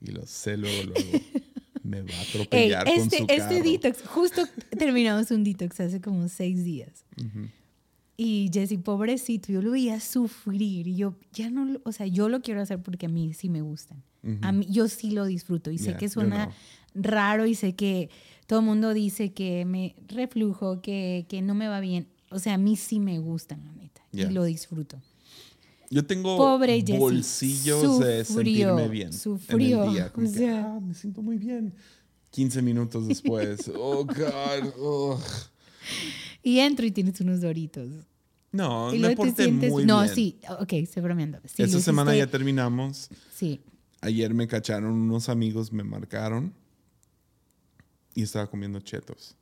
[0.00, 1.24] Y lo sé luego, luego.
[1.82, 3.62] Me va a Ey, atropellar con este, su este carro.
[3.62, 4.42] detox, justo
[4.78, 7.04] terminamos un detox hace como seis días.
[7.18, 7.48] Ujú.
[8.16, 10.86] Y Jesse, pobrecito, yo lo veía sufrir.
[10.86, 13.60] Y yo ya no, o sea, yo lo quiero hacer porque a mí sí me
[13.60, 14.02] gustan.
[14.40, 15.70] A mí, yo sí lo disfruto.
[15.70, 16.52] Y sé Yeah, que yo suena no.
[16.94, 18.10] Raro y sé que
[18.46, 22.08] todo el mundo dice que me reflujo, que, que no me va bien.
[22.30, 24.02] O sea, a mí sí me gustan, la neta.
[24.12, 24.30] Yeah.
[24.30, 25.00] Y lo disfruto.
[25.90, 30.12] Yo tengo Pobre bolsillos de sufrió, sentirme bien sufrió, en el día.
[30.12, 30.64] Como o que, sea.
[30.74, 31.74] "Ah, me siento muy bien.
[32.30, 34.74] 15 minutos después, oh, God.
[34.78, 35.20] ugh.
[36.42, 37.88] Y entro y tienes unos doritos.
[38.50, 39.70] No, y me porté sientes.
[39.70, 40.14] muy no, bien.
[40.14, 41.38] sí, ok, estoy bromeando.
[41.44, 43.08] Sí, Esta semana ya hiciste- terminamos.
[43.34, 43.60] Sí.
[44.00, 46.52] Ayer me cacharon unos amigos, me marcaron
[48.14, 49.34] y estaba comiendo chetos.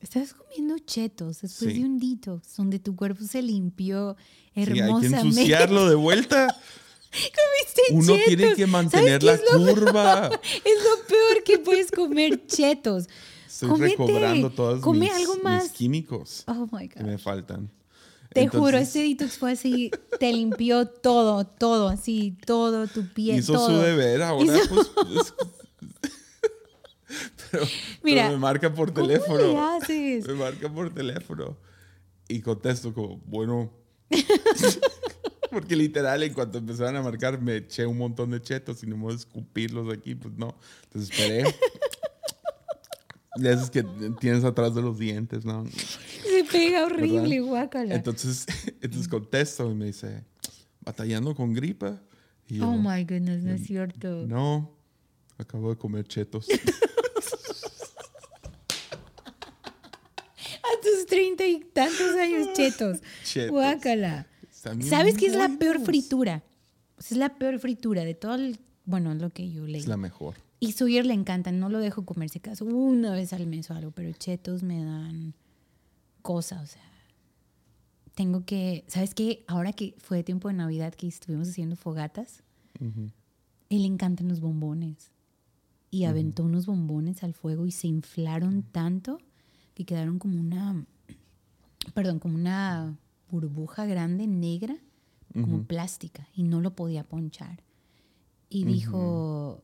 [0.00, 1.78] Estás comiendo chetos después Sí.
[1.80, 4.16] de un detox donde tu cuerpo se limpió
[4.54, 5.20] Sí, hay que hermosamente.
[5.28, 6.46] ensuciarlo de vuelta.
[7.10, 10.28] Comiste Uno tiene que ¿Sabes mantener la curva.
[10.42, 13.08] Es lo peor que puedes comer chetos.
[13.46, 15.68] Estoy Cómete, recobrando todos come mis, algo mis más.
[15.70, 17.70] químicos Oh my que me faltan.
[18.32, 23.40] Te juro, Entonces, este detox fue así, te limpió todo, todo, así, todo, tu piel,
[23.40, 23.66] hizo todo.
[23.66, 25.34] su deber, ahora Hizo- pues, pues,
[27.50, 27.64] pero,
[28.02, 29.38] Mira, pero me marca por ¿Cómo teléfono.
[29.38, 30.26] le haces?
[30.26, 31.56] Me marca por teléfono.
[32.28, 33.72] Y contesto como, bueno.
[35.50, 38.96] Porque literal, en cuanto empezaron a marcar, me eché un montón de chetos y no
[38.96, 40.56] me voy a escupirlos aquí, pues no.
[40.84, 41.54] Entonces esperé.
[43.36, 43.84] De esos que
[44.20, 45.64] tienes atrás de los dientes, ¿no?
[45.66, 47.94] Se pega horrible, guácala.
[47.94, 48.46] Entonces,
[48.80, 50.24] entonces contesto y me dice,
[50.80, 52.00] ¿batallando con gripa?
[52.48, 54.26] Y yo, oh my goodness, no es cierto.
[54.26, 54.76] no,
[55.38, 56.48] acabo de comer chetos.
[60.62, 61.06] A tus
[61.40, 63.00] treinta y tantos años chetos.
[63.24, 63.50] Chetos.
[63.50, 64.26] Guácala.
[64.50, 66.42] ¿Sabes qué es la peor fritura?
[66.98, 68.58] Es la peor fritura de todo el...
[68.84, 69.80] Bueno, lo que yo leí.
[69.80, 70.34] Es la mejor.
[70.58, 73.92] Y Sawyer le encanta, no lo dejo comerse caso una vez al mes o algo,
[73.92, 75.34] pero chetos me dan
[76.20, 76.82] cosa, o sea.
[78.14, 79.44] Tengo que, ¿sabes qué?
[79.46, 82.42] Ahora que fue tiempo de Navidad que estuvimos haciendo fogatas,
[82.78, 83.12] él
[83.82, 85.10] le encantan los bombones.
[85.90, 89.18] Y aventó unos bombones al fuego y se inflaron tanto
[89.74, 90.84] que quedaron como una,
[91.94, 92.96] perdón, como una
[93.30, 94.76] burbuja grande negra,
[95.32, 97.62] como plástica, y no lo podía ponchar.
[98.48, 99.62] Y dijo,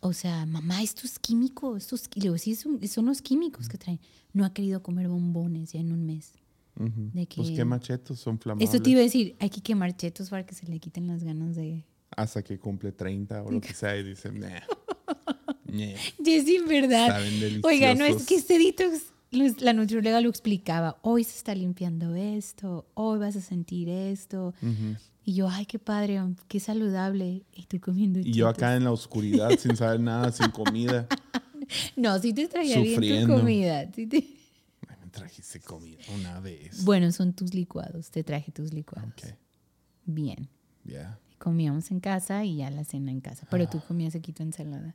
[0.00, 2.16] o sea, mamá, estos químicos, estos, qui-".
[2.16, 3.98] le digo, sí, son, son los químicos que traen.
[4.34, 6.34] No ha querido comer bombones ya en un mes.
[6.78, 7.10] Ujú.
[7.14, 8.68] De que- Los quemachetos son flamables.
[8.68, 11.24] Eso te iba a decir, hay que quemar chetos para que se le quiten las
[11.24, 11.82] ganas de...
[12.14, 14.48] Hasta que cumple 30 o lo que sea y dicen, nah.
[15.72, 15.96] nah".
[16.22, 17.18] Jessy, en verdad.
[17.62, 20.98] Oiga, no es que este detox, la nutrióloga lo explicaba.
[21.02, 24.54] Hoy se está limpiando esto, hoy vas a sentir esto.
[25.24, 27.42] Y yo, ay, qué padre, qué saludable.
[27.52, 31.06] Y tú comiendo Y yo acá en la oscuridad, sin saber nada, sin comida.
[31.96, 33.90] No, sí te traía bien tu comida.
[33.92, 34.18] sí te-
[34.88, 36.84] Ay, me trajiste comida una vez.
[36.84, 38.10] Bueno, son tus licuados.
[38.12, 39.10] Te traje tus licuados.
[40.04, 40.48] Bien.
[40.84, 41.18] ya.
[41.38, 43.48] Comíamos en casa y ya la cena en casa.
[43.50, 43.70] Pero Ah.
[43.70, 44.94] tú comías aquí tu ensalada.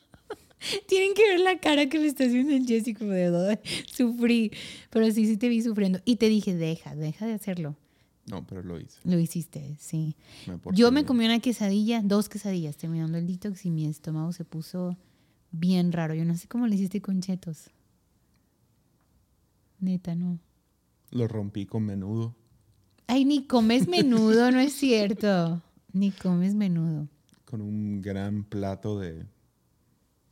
[0.87, 3.59] Tienen que ver la cara que le está haciendo el Jessy como de "Ay,
[3.91, 4.51] sufrí.
[4.89, 5.99] Pero sí, sí te vi sufriendo.
[6.05, 7.75] Y te dije, deja, deja de hacerlo.
[8.27, 8.97] No, pero lo hice.
[9.03, 10.15] Lo hiciste, sí.
[10.47, 11.05] Me Yo me bien.
[11.07, 14.97] comí una quesadilla, dos quesadillas, terminando el detox y mi estómago se puso
[15.51, 16.15] bien raro.
[16.15, 17.69] Yo no sé cómo le hiciste con chetos.
[19.79, 20.39] Neta, no.
[21.11, 22.35] Lo rompí con menudo.
[23.07, 25.61] Ay, ni comes menudo, no es cierto.
[25.93, 27.07] Ni comes menudo.
[27.45, 29.25] Con un gran plato de.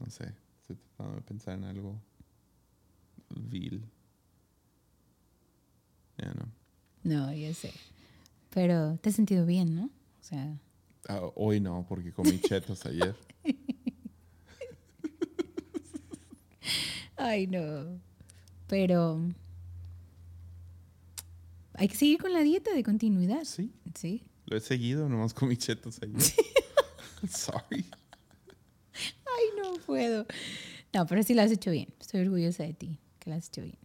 [0.03, 0.33] No sé.
[0.61, 1.99] Estoy tratando de pensar en algo.
[3.29, 3.83] Vil.
[6.17, 6.51] Ya no.
[7.03, 7.71] No, yo sé.
[8.49, 9.85] Pero te has sentido bien, ¿no?
[9.85, 10.59] O sea,
[11.09, 13.13] Ah, hoy no, porque comí chetos ayer.
[17.17, 17.99] ay, no.
[18.67, 19.21] Pero
[21.73, 23.43] hay que seguir con la dieta de continuidad.
[23.43, 24.23] Sí, Sí.
[24.45, 26.15] lo he seguido, nomás comí chetos ayer.
[27.29, 27.85] Sorry.
[29.37, 30.25] Ay, no puedo.
[30.93, 31.93] No, pero sí lo has hecho bien.
[31.99, 33.77] Estoy orgullosa de ti, que lo has hecho bien.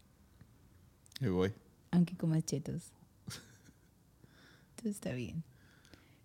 [1.21, 1.53] Ahí voy.
[1.91, 2.93] Aunque comas chetos.
[4.77, 5.43] Todo está bien.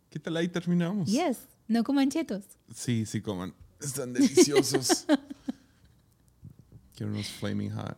[0.10, 1.10] ¿Qué tal ahí terminamos?
[1.10, 2.44] Yes, no coman chetos.
[2.74, 3.54] Sí, sí, coman.
[3.80, 5.06] Están deliciosos.
[6.96, 7.98] Quiero unos Flaming Hot.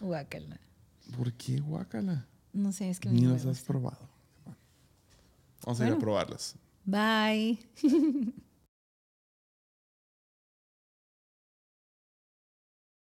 [0.00, 0.60] Guácala.
[1.16, 2.26] ¿Por qué guacala?
[2.52, 4.08] No sé, es que mí Ni me los has probado.
[5.64, 6.56] Vamos a ir a probarlas.
[6.84, 7.58] Bye.